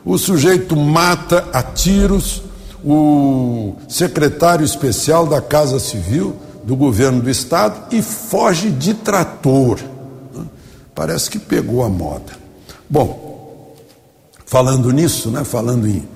o 0.06 0.18
sujeito 0.18 0.74
mata 0.74 1.46
a 1.52 1.62
tiros 1.62 2.44
o 2.86 3.76
secretário 3.90 4.64
especial 4.64 5.28
da 5.28 5.42
Casa 5.42 5.80
Civil 5.82 6.34
do 6.64 6.78
governo 6.78 7.22
do 7.22 7.30
estado 7.30 7.94
e 7.94 8.02
foge 8.02 8.72
de 8.72 8.94
trator. 8.94 9.80
Parece 10.96 11.30
que 11.30 11.40
pegou 11.40 11.84
a 11.84 11.90
moda. 11.90 12.32
Bom, 12.90 13.27
Falando 14.48 14.92
nisso, 14.92 15.30
né, 15.30 15.44
falando 15.44 15.86
em 15.86 16.08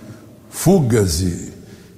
fugas 0.50 1.20
e, 1.20 1.52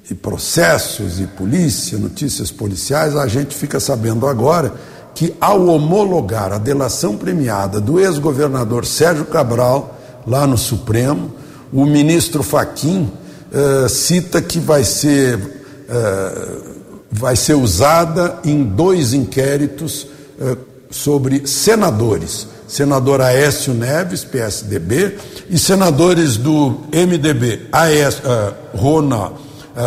e 0.10 0.16
processos 0.16 1.20
e 1.20 1.28
polícia, 1.28 1.96
notícias 2.00 2.50
policiais, 2.50 3.16
a 3.16 3.28
gente 3.28 3.56
fica 3.56 3.80
sabendo 3.80 4.26
agora 4.26 4.74
que, 5.14 5.36
ao 5.40 5.68
homologar 5.68 6.52
a 6.52 6.58
delação 6.58 7.18
premiada 7.18 7.80
do 7.80 8.00
ex-governador 8.00 8.84
Sérgio 8.84 9.26
Cabral, 9.26 9.96
lá 10.26 10.48
no 10.48 10.58
Supremo, 10.58 11.32
o 11.72 11.86
ministro 11.86 12.42
Faquim 12.42 13.12
uh, 13.52 13.88
cita 13.88 14.42
que 14.42 14.60
vai 14.60 14.84
ser, 14.84 15.36
uh, 15.38 16.64
vai 17.12 17.36
ser 17.36 17.54
usada 17.54 18.40
em 18.44 18.64
dois 18.64 19.14
inquéritos 19.14 20.08
uh, 20.40 20.58
sobre 20.90 21.46
senadores. 21.46 22.48
Senador 22.68 23.22
Aécio 23.22 23.74
Neves, 23.74 24.24
PSDB, 24.24 25.18
e 25.50 25.58
senadores 25.58 26.38
do 26.38 26.82
MDB, 26.92 27.68
Aécio, 27.72 28.22
uh, 28.26 28.78
Rona, 28.78 29.28
uh, 29.28 29.34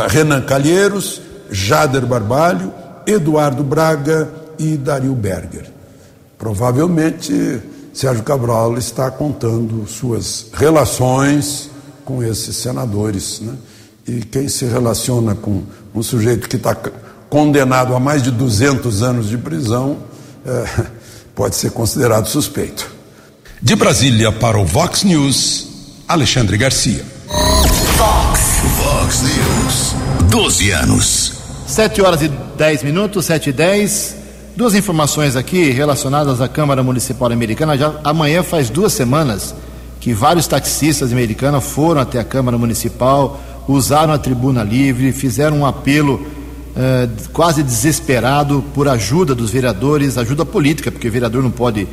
Renan 0.09 0.43
Calheiros, 0.43 1.21
Jader 1.51 2.07
Barbalho, 2.07 2.73
Eduardo 3.07 3.63
Braga 3.63 4.29
e 4.59 4.77
Dario 4.77 5.15
Berger. 5.15 5.71
Provavelmente 6.39 7.63
Sérgio 7.97 8.23
Cabral 8.23 8.77
está 8.77 9.11
contando 9.11 9.87
suas 9.87 10.49
relações 10.53 11.71
com 12.05 12.23
esses 12.23 12.55
senadores. 12.57 13.41
Né? 13.41 13.55
E 14.07 14.21
quem 14.21 14.49
se 14.49 14.67
relaciona 14.67 15.35
com 15.35 15.63
um 15.95 16.03
sujeito 16.03 16.47
que 16.47 16.57
está 16.57 16.77
condenado 17.31 17.95
a 17.95 18.01
mais 18.01 18.23
de 18.23 18.31
200 18.31 19.03
anos 19.03 19.29
de 19.29 19.39
prisão 19.39 19.99
é, 20.45 20.87
pode 21.37 21.55
ser 21.55 21.71
considerado 21.71 22.27
suspeito. 22.27 22.91
De 23.61 23.77
Brasília 23.77 24.33
para 24.33 24.59
o 24.59 24.65
Vox 24.65 25.05
News, 25.05 25.69
Alexandre 26.09 26.57
Garcia. 26.57 27.05
Vox, 27.29 28.41
Vox 28.79 29.23
News. 29.23 30.31
12 30.31 30.71
anos. 30.71 31.33
7 31.67 32.01
horas 32.01 32.23
e 32.23 32.29
10 32.29 32.83
minutos, 32.85 33.27
7 33.27 33.51
e 33.51 33.53
10. 33.53 34.17
Duas 34.57 34.75
informações 34.75 35.37
aqui 35.37 35.71
relacionadas 35.71 36.41
à 36.41 36.49
Câmara 36.49 36.83
Municipal 36.83 37.31
Americana. 37.31 37.77
Já 37.77 38.01
amanhã 38.03 38.43
faz 38.43 38.71
duas 38.71 38.95
semanas 38.95 39.55
que 40.01 40.15
vários 40.15 40.47
taxistas 40.47 41.13
americanos 41.13 41.65
foram 41.65 42.01
até 42.01 42.19
a 42.19 42.25
Câmara 42.25 42.57
Municipal, 42.57 43.39
usaram 43.69 44.15
a 44.15 44.19
tribuna 44.19 44.63
livre, 44.63 45.13
fizeram 45.13 45.59
um 45.59 45.67
apelo 45.67 46.27
eh, 46.77 47.09
quase 47.33 47.63
desesperado 47.63 48.63
por 48.75 48.87
ajuda 48.87 49.35
dos 49.35 49.51
vereadores, 49.51 50.19
ajuda 50.19 50.45
política, 50.45 50.93
porque 50.93 51.09
o 51.09 51.13
vereador 51.13 51.43
não 51.43 51.51
pode 51.51 51.89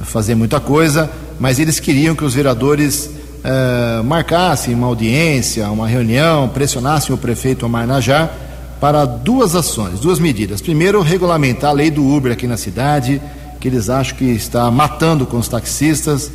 fazer 0.00 0.34
muita 0.34 0.60
coisa, 0.60 1.10
mas 1.40 1.58
eles 1.58 1.80
queriam 1.80 2.14
que 2.14 2.24
os 2.24 2.34
vereadores 2.34 3.10
eh, 3.42 4.02
marcassem 4.04 4.74
uma 4.74 4.86
audiência, 4.86 5.68
uma 5.70 5.88
reunião, 5.88 6.48
pressionassem 6.48 7.14
o 7.14 7.18
prefeito 7.18 7.66
Omar 7.66 7.86
Najar 7.86 8.32
para 8.80 9.04
duas 9.04 9.54
ações, 9.54 10.00
duas 10.00 10.18
medidas. 10.18 10.60
Primeiro, 10.60 11.02
regulamentar 11.02 11.70
a 11.70 11.72
lei 11.72 11.90
do 11.90 12.06
Uber 12.06 12.32
aqui 12.32 12.46
na 12.46 12.56
cidade, 12.56 13.20
que 13.60 13.68
eles 13.68 13.90
acham 13.90 14.16
que 14.16 14.24
está 14.24 14.70
matando 14.70 15.26
com 15.26 15.38
os 15.38 15.48
taxistas. 15.48 16.30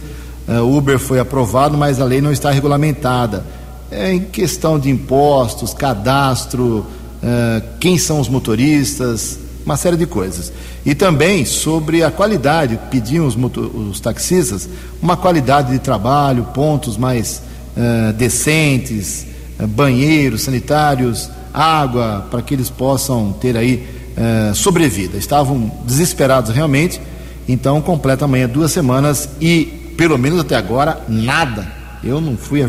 Uh, 0.46 0.78
Uber 0.78 1.00
foi 1.00 1.20
aprovado, 1.20 1.78
mas 1.78 2.02
a 2.02 2.06
lei 2.06 2.20
não 2.20 2.32
está 2.32 2.52
regulamentada. 2.52 3.46
É 3.90 4.12
em 4.12 4.20
questão 4.20 4.78
de 4.78 4.90
impostos, 4.90 5.74
cadastro, 5.74 6.86
uh, 7.24 7.64
quem 7.80 7.98
são 7.98 8.20
os 8.20 8.28
motoristas, 8.28 9.40
uma 9.66 9.78
série 9.78 9.96
de 9.96 10.06
coisas. 10.06 10.52
E 10.86 10.94
também 10.94 11.46
sobre 11.46 12.04
a 12.04 12.12
qualidade, 12.12 12.78
pediam 12.92 13.26
os, 13.26 13.36
os 13.36 14.00
taxistas 14.00 14.70
uma 15.02 15.16
qualidade 15.16 15.72
de 15.72 15.80
trabalho, 15.80 16.44
pontos 16.54 16.98
mais 16.98 17.42
uh, 17.78 18.14
decentes, 18.14 19.26
banheiros 19.70 20.42
sanitários, 20.44 21.30
água, 21.54 22.28
para 22.30 22.42
que 22.42 22.54
eles 22.54 22.70
possam 22.70 23.32
ter 23.34 23.56
aí 23.56 23.88
sobrevida. 24.54 25.18
Estavam 25.18 25.72
desesperados 25.86 26.54
realmente, 26.54 27.02
então 27.48 27.82
completa 27.82 28.26
amanhã 28.26 28.48
duas 28.48 28.72
semanas 28.72 29.28
e 29.42 29.94
pelo 29.98 30.18
menos 30.18 30.40
até 30.40 30.56
agora, 30.56 31.02
nada. 31.08 31.68
Eu 32.04 32.20
não 32.20 32.36
fui 32.36 32.62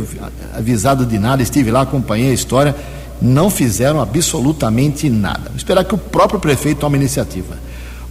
avisado 0.56 1.04
de 1.04 1.18
nada, 1.18 1.42
estive 1.42 1.70
lá, 1.70 1.82
acompanhei 1.82 2.30
a 2.30 2.34
história, 2.34 2.74
não 3.20 3.50
fizeram 3.50 4.00
absolutamente 4.00 5.08
nada. 5.08 5.48
Vou 5.48 5.56
esperar 5.56 5.84
que 5.84 5.94
o 5.94 5.98
próprio 5.98 6.40
prefeito 6.40 6.78
tome 6.78 6.96
iniciativa. 6.96 7.58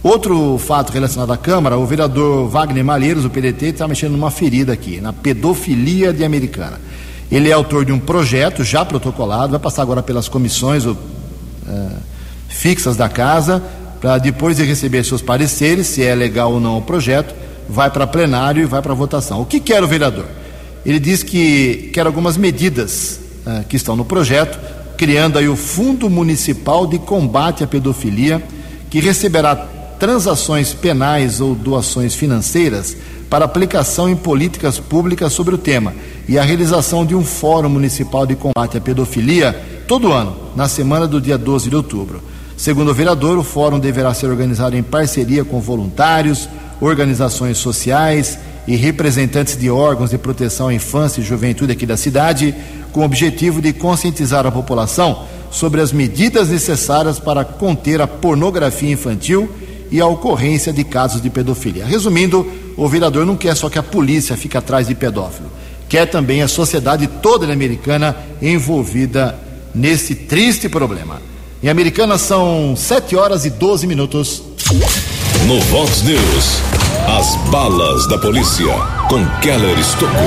Outro 0.02 0.58
fato 0.58 0.92
relacionado 0.92 1.32
à 1.32 1.36
Câmara, 1.36 1.78
o 1.78 1.86
vereador 1.86 2.46
Wagner 2.48 2.84
Malheiros, 2.84 3.22
do 3.22 3.30
PDT, 3.30 3.68
está 3.68 3.88
mexendo 3.88 4.12
numa 4.12 4.30
ferida 4.30 4.70
aqui, 4.72 5.00
na 5.00 5.14
pedofilia 5.14 6.12
de 6.12 6.22
Americana. 6.22 6.78
Ele 7.32 7.48
é 7.48 7.52
autor 7.52 7.86
de 7.86 7.92
um 7.92 7.98
projeto 7.98 8.62
já 8.62 8.84
protocolado, 8.84 9.52
vai 9.52 9.58
passar 9.58 9.80
agora 9.80 10.02
pelas 10.02 10.28
comissões 10.28 10.84
uh, 10.84 10.94
fixas 12.48 12.98
da 12.98 13.08
casa, 13.08 13.62
para 13.98 14.18
depois 14.18 14.58
de 14.58 14.64
receber 14.64 15.04
seus 15.04 15.22
pareceres, 15.22 15.86
se 15.86 16.02
é 16.02 16.14
legal 16.14 16.52
ou 16.52 16.60
não 16.60 16.76
o 16.76 16.82
projeto, 16.82 17.34
vai 17.66 17.90
para 17.90 18.06
plenário 18.06 18.62
e 18.62 18.66
vai 18.66 18.82
para 18.82 18.92
votação. 18.92 19.40
O 19.40 19.46
que 19.46 19.58
quer 19.58 19.82
o 19.82 19.88
vereador? 19.88 20.26
Ele 20.84 21.00
diz 21.00 21.22
que 21.22 21.90
quer 21.94 22.04
algumas 22.04 22.36
medidas 22.36 23.20
uh, 23.46 23.64
que 23.66 23.76
estão 23.76 23.96
no 23.96 24.04
projeto, 24.04 24.58
criando 24.96 25.38
aí 25.38 25.48
o 25.48 25.56
Fundo 25.56 26.08
Municipal 26.08 26.86
de 26.86 26.98
Combate 26.98 27.64
à 27.64 27.66
Pedofilia, 27.66 28.42
que 28.90 29.00
receberá 29.00 29.54
transações 29.98 30.72
penais 30.72 31.40
ou 31.40 31.54
doações 31.54 32.14
financeiras 32.14 32.96
para 33.28 33.44
aplicação 33.44 34.08
em 34.08 34.16
políticas 34.16 34.78
públicas 34.78 35.32
sobre 35.32 35.54
o 35.54 35.58
tema 35.58 35.94
e 36.28 36.38
a 36.38 36.42
realização 36.42 37.04
de 37.04 37.14
um 37.14 37.24
Fórum 37.24 37.68
Municipal 37.68 38.26
de 38.26 38.36
Combate 38.36 38.76
à 38.76 38.80
Pedofilia 38.80 39.52
todo 39.88 40.12
ano, 40.12 40.36
na 40.54 40.68
semana 40.68 41.06
do 41.06 41.20
dia 41.20 41.36
12 41.36 41.70
de 41.70 41.76
outubro. 41.76 42.22
Segundo 42.56 42.90
o 42.90 42.94
vereador, 42.94 43.36
o 43.36 43.42
fórum 43.42 43.80
deverá 43.80 44.14
ser 44.14 44.26
organizado 44.26 44.76
em 44.76 44.82
parceria 44.82 45.44
com 45.44 45.60
voluntários, 45.60 46.48
organizações 46.80 47.58
sociais 47.58 48.38
e 48.66 48.76
representantes 48.76 49.56
de 49.56 49.70
órgãos 49.70 50.10
de 50.10 50.18
proteção 50.18 50.68
à 50.68 50.74
infância 50.74 51.20
e 51.20 51.24
juventude 51.24 51.72
aqui 51.72 51.84
da 51.84 51.96
cidade, 51.96 52.54
com 52.92 53.00
o 53.00 53.04
objetivo 53.04 53.60
de 53.60 53.72
conscientizar 53.72 54.46
a 54.46 54.52
população 54.52 55.24
sobre 55.50 55.80
as 55.80 55.92
medidas 55.92 56.48
necessárias 56.48 57.18
para 57.18 57.44
conter 57.44 58.00
a 58.00 58.06
pornografia 58.06 58.90
infantil 58.90 59.48
e 59.90 60.00
a 60.00 60.06
ocorrência 60.06 60.72
de 60.72 60.82
casos 60.82 61.20
de 61.20 61.30
pedofilia. 61.30 61.84
Resumindo, 61.84 62.46
o 62.76 62.88
vereador 62.88 63.24
não 63.24 63.36
quer 63.36 63.54
só 63.56 63.68
que 63.68 63.78
a 63.78 63.82
polícia 63.82 64.36
fique 64.36 64.56
atrás 64.56 64.88
de 64.88 64.94
pedófilo, 64.94 65.48
quer 65.88 66.06
também 66.06 66.42
a 66.42 66.48
sociedade 66.48 67.06
toda 67.06 67.52
americana 67.52 68.16
envolvida 68.42 69.38
nesse 69.74 70.14
triste 70.14 70.68
problema. 70.68 71.20
Em 71.62 71.68
Americana 71.68 72.18
são 72.18 72.74
7 72.76 73.16
horas 73.16 73.44
e 73.44 73.50
12 73.50 73.86
minutos. 73.86 74.42
No 75.46 75.60
Vox 75.60 76.02
News, 76.02 76.60
as 77.06 77.36
balas 77.50 78.06
da 78.08 78.16
polícia 78.16 78.66
com 79.10 79.24
Keller 79.40 79.78
Estocou. 79.78 80.18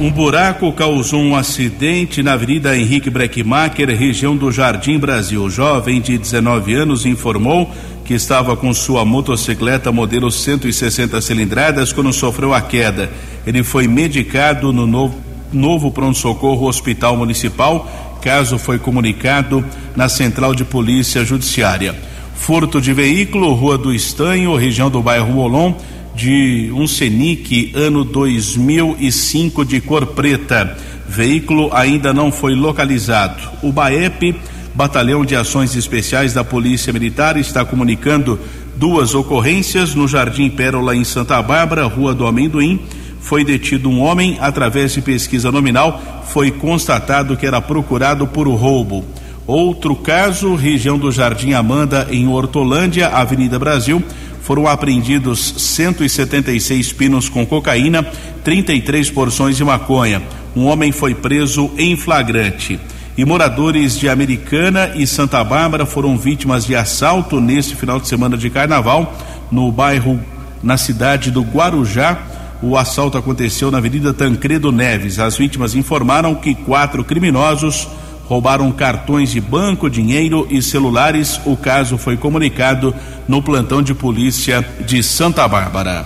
Um 0.00 0.10
buraco 0.10 0.72
causou 0.72 1.20
um 1.20 1.36
acidente 1.36 2.24
na 2.24 2.32
Avenida 2.32 2.76
Henrique 2.76 3.08
Breckmacher, 3.08 3.88
região 3.96 4.36
do 4.36 4.50
Jardim 4.50 4.98
Brasil. 4.98 5.44
O 5.44 5.50
jovem 5.50 6.00
de 6.00 6.18
19 6.18 6.74
anos 6.74 7.06
informou 7.06 7.70
que 8.04 8.14
estava 8.14 8.56
com 8.56 8.74
sua 8.74 9.04
motocicleta 9.04 9.92
modelo 9.92 10.30
160 10.30 11.20
cilindradas 11.20 11.92
quando 11.92 12.12
sofreu 12.12 12.52
a 12.52 12.60
queda. 12.60 13.10
Ele 13.46 13.62
foi 13.62 13.86
medicado 13.86 14.72
no 14.72 14.88
novo, 14.88 15.16
novo 15.52 15.90
pronto-socorro 15.92 16.66
Hospital 16.66 17.16
Municipal 17.16 18.18
caso 18.20 18.58
foi 18.58 18.80
comunicado 18.80 19.64
na 19.94 20.08
Central 20.08 20.52
de 20.52 20.64
Polícia 20.64 21.24
Judiciária. 21.24 21.94
Furto 22.34 22.80
de 22.80 22.92
veículo, 22.92 23.52
Rua 23.54 23.78
do 23.78 23.92
Estanho, 23.92 24.56
região 24.56 24.90
do 24.90 25.02
bairro 25.02 25.32
Molon, 25.32 25.74
de 26.18 26.68
um 26.74 26.84
Senic, 26.88 27.70
ano 27.76 28.02
2005, 28.02 29.64
de 29.64 29.80
cor 29.80 30.04
preta. 30.04 30.76
Veículo 31.08 31.70
ainda 31.72 32.12
não 32.12 32.32
foi 32.32 32.56
localizado. 32.56 33.40
O 33.62 33.70
BAEP, 33.70 34.34
Batalhão 34.74 35.24
de 35.24 35.36
Ações 35.36 35.76
Especiais 35.76 36.34
da 36.34 36.42
Polícia 36.42 36.92
Militar, 36.92 37.36
está 37.36 37.64
comunicando 37.64 38.36
duas 38.74 39.14
ocorrências 39.14 39.94
no 39.94 40.08
Jardim 40.08 40.50
Pérola, 40.50 40.96
em 40.96 41.04
Santa 41.04 41.40
Bárbara, 41.40 41.86
Rua 41.86 42.12
do 42.12 42.26
Amendoim 42.26 42.80
foi 43.20 43.44
detido 43.44 43.88
um 43.88 44.00
homem. 44.00 44.38
Através 44.40 44.94
de 44.94 45.02
pesquisa 45.02 45.52
nominal, 45.52 46.22
foi 46.26 46.50
constatado 46.50 47.36
que 47.36 47.46
era 47.46 47.60
procurado 47.60 48.26
por 48.26 48.48
roubo. 48.48 49.04
Outro 49.46 49.96
caso, 49.96 50.54
região 50.54 50.98
do 50.98 51.10
Jardim 51.10 51.52
Amanda, 51.52 52.06
em 52.10 52.28
Hortolândia, 52.28 53.08
Avenida 53.08 53.58
Brasil, 53.58 54.02
foram 54.48 54.66
apreendidos 54.66 55.52
176 55.58 56.90
pinos 56.94 57.28
com 57.28 57.44
cocaína, 57.44 58.02
33 58.42 59.10
porções 59.10 59.58
de 59.58 59.62
maconha. 59.62 60.22
Um 60.56 60.64
homem 60.64 60.90
foi 60.90 61.14
preso 61.14 61.70
em 61.76 61.94
flagrante. 61.94 62.80
E 63.14 63.26
moradores 63.26 63.98
de 63.98 64.08
Americana 64.08 64.92
e 64.94 65.06
Santa 65.06 65.44
Bárbara 65.44 65.84
foram 65.84 66.16
vítimas 66.16 66.64
de 66.64 66.74
assalto 66.74 67.42
neste 67.42 67.76
final 67.76 68.00
de 68.00 68.08
semana 68.08 68.38
de 68.38 68.48
carnaval, 68.48 69.18
no 69.52 69.70
bairro, 69.70 70.18
na 70.62 70.78
cidade 70.78 71.30
do 71.30 71.42
Guarujá 71.42 72.18
o 72.60 72.76
assalto 72.76 73.16
aconteceu 73.16 73.70
na 73.70 73.78
Avenida 73.78 74.12
Tancredo 74.12 74.72
Neves. 74.72 75.20
As 75.20 75.36
vítimas 75.36 75.76
informaram 75.76 76.34
que 76.34 76.56
quatro 76.56 77.04
criminosos 77.04 77.86
roubaram 78.28 78.70
cartões 78.70 79.30
de 79.30 79.40
banco, 79.40 79.88
dinheiro 79.88 80.46
e 80.50 80.60
celulares. 80.60 81.40
O 81.46 81.56
caso 81.56 81.96
foi 81.96 82.16
comunicado 82.16 82.94
no 83.26 83.42
plantão 83.42 83.82
de 83.82 83.94
polícia 83.94 84.64
de 84.80 85.02
Santa 85.02 85.48
Bárbara. 85.48 86.04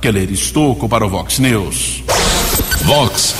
Keller 0.00 0.32
Estocco 0.32 0.88
para 0.88 1.04
o 1.04 1.08
Vox 1.08 1.38
News. 1.38 2.02
Vox 2.84 3.36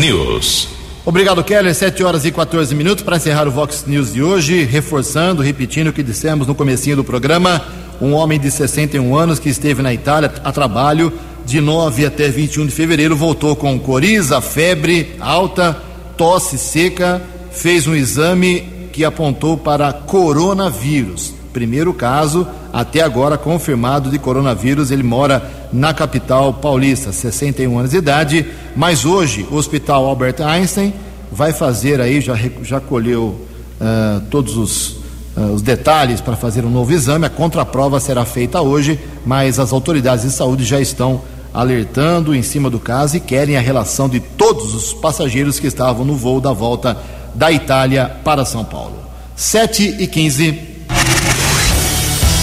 News. 0.00 0.68
Obrigado, 1.04 1.42
Keller. 1.44 1.74
7 1.74 2.02
horas 2.02 2.24
e 2.24 2.32
14 2.32 2.74
minutos 2.74 3.04
para 3.04 3.16
encerrar 3.16 3.46
o 3.46 3.50
Vox 3.50 3.84
News 3.86 4.12
de 4.12 4.22
hoje, 4.22 4.64
reforçando, 4.64 5.42
repetindo 5.42 5.88
o 5.88 5.92
que 5.92 6.02
dissemos 6.02 6.46
no 6.46 6.54
comecinho 6.54 6.96
do 6.96 7.04
programa. 7.04 7.62
um 8.00 8.14
homem 8.14 8.40
de 8.40 8.50
61 8.50 9.14
anos 9.16 9.38
que 9.38 9.48
esteve 9.48 9.80
na 9.80 9.94
Itália 9.94 10.32
a 10.42 10.50
trabalho 10.50 11.12
de 11.46 11.60
9 11.60 12.06
até 12.06 12.28
21 12.28 12.66
de 12.66 12.72
fevereiro, 12.72 13.16
voltou 13.16 13.54
com 13.54 13.78
coriza, 13.78 14.40
febre 14.40 15.14
alta, 15.20 15.80
tosse 16.16 16.58
seca, 16.58 17.22
fez 17.52 17.86
um 17.86 17.94
exame 17.94 18.88
que 18.92 19.04
apontou 19.04 19.56
para 19.56 19.92
coronavírus. 19.92 21.34
Primeiro 21.52 21.92
caso, 21.92 22.46
até 22.72 23.02
agora 23.02 23.36
confirmado 23.36 24.10
de 24.10 24.18
coronavírus. 24.18 24.90
Ele 24.90 25.02
mora 25.02 25.68
na 25.72 25.92
capital 25.92 26.54
paulista, 26.54 27.12
61 27.12 27.78
anos 27.78 27.90
de 27.90 27.98
idade. 27.98 28.46
Mas 28.74 29.04
hoje, 29.04 29.46
o 29.50 29.56
Hospital 29.56 30.06
Albert 30.06 30.40
Einstein 30.40 30.94
vai 31.30 31.52
fazer 31.52 32.00
aí, 32.00 32.20
já, 32.20 32.38
já 32.62 32.80
colheu 32.80 33.40
uh, 33.80 34.20
todos 34.30 34.56
os, 34.56 34.88
uh, 35.36 35.52
os 35.54 35.62
detalhes 35.62 36.20
para 36.20 36.36
fazer 36.36 36.64
um 36.64 36.70
novo 36.70 36.92
exame. 36.92 37.26
A 37.26 37.30
contraprova 37.30 38.00
será 38.00 38.24
feita 38.24 38.60
hoje, 38.60 38.98
mas 39.24 39.58
as 39.58 39.72
autoridades 39.72 40.24
de 40.24 40.30
saúde 40.30 40.64
já 40.64 40.80
estão 40.80 41.20
alertando 41.52 42.34
em 42.34 42.42
cima 42.42 42.70
do 42.70 42.78
caso 42.78 43.18
e 43.18 43.20
querem 43.20 43.58
a 43.58 43.60
relação 43.60 44.08
de 44.08 44.20
todos 44.20 44.74
os 44.74 44.94
passageiros 44.94 45.60
que 45.60 45.66
estavam 45.66 46.02
no 46.02 46.16
voo 46.16 46.40
da 46.40 46.52
volta 46.52 46.96
da 47.34 47.50
Itália 47.50 48.10
para 48.24 48.44
São 48.44 48.64
Paulo. 48.64 49.02
7 49.36 49.96
e 49.98 50.06
15. 50.06 50.72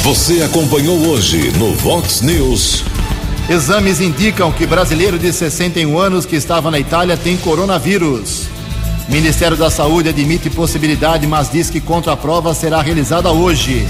Você 0.04 0.41
acompanhou 0.43 0.97
hoje 1.08 1.52
no 1.58 1.73
Vox 1.75 2.21
News. 2.21 2.84
Exames 3.49 3.99
indicam 3.99 4.52
que 4.52 4.65
brasileiro 4.65 5.17
de 5.17 5.34
61 5.34 5.97
anos 5.97 6.25
que 6.25 6.36
estava 6.36 6.69
na 6.69 6.80
Itália 6.80 7.17
tem 7.17 7.36
coronavírus. 7.38 8.47
Ministério 9.10 9.58
da 9.58 9.71
Saúde 9.71 10.10
admite 10.10 10.49
possibilidade, 10.49 11.25
mas 11.25 11.49
diz 11.52 11.69
que 11.69 11.82
contra 11.82 12.13
a 12.13 12.17
prova 12.17 12.54
será 12.54 12.82
realizada 12.82 13.32
hoje. 13.32 13.88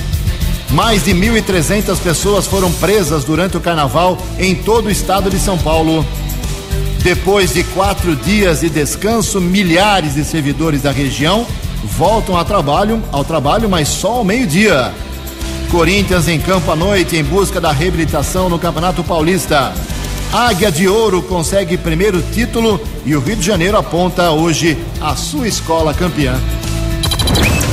Mais 0.72 1.04
de 1.04 1.14
1.300 1.14 1.98
pessoas 2.00 2.48
foram 2.48 2.72
presas 2.72 3.24
durante 3.24 3.58
o 3.58 3.60
carnaval 3.60 4.18
em 4.38 4.56
todo 4.56 4.86
o 4.86 4.92
estado 4.92 5.30
de 5.30 5.40
São 5.40 5.58
Paulo. 5.58 6.06
Depois 7.04 7.54
de 7.54 7.64
quatro 7.64 8.16
dias 8.16 8.60
de 8.60 8.70
descanso, 8.70 9.40
milhares 9.40 10.16
de 10.16 10.24
servidores 10.26 10.82
da 10.82 10.92
região 10.92 11.48
voltam 11.98 12.36
ao 12.38 12.44
trabalho, 12.44 13.02
ao 13.12 13.24
trabalho, 13.24 13.70
mas 13.70 13.88
só 13.88 14.16
ao 14.16 14.24
meio-dia. 14.24 14.94
Corinthians 15.72 16.28
em 16.28 16.40
campo 16.40 16.72
à 16.72 16.76
noite 16.76 17.16
em 17.16 17.24
busca 17.24 17.62
da 17.62 17.72
reabilitação 17.72 18.50
no 18.50 18.60
Campeonato 18.60 19.04
Paulista. 19.04 19.74
Águia 20.34 20.72
de 20.72 20.88
Ouro 20.88 21.22
consegue 21.22 21.78
primeiro 21.78 22.22
título 22.22 22.80
e 23.06 23.16
o 23.16 23.20
Rio 23.20 23.38
de 23.38 23.46
Janeiro 23.46 23.78
aponta 23.78 24.32
hoje 24.32 24.78
a 25.00 25.16
sua 25.16 25.48
escola 25.48 25.94
campeã. 25.94 26.36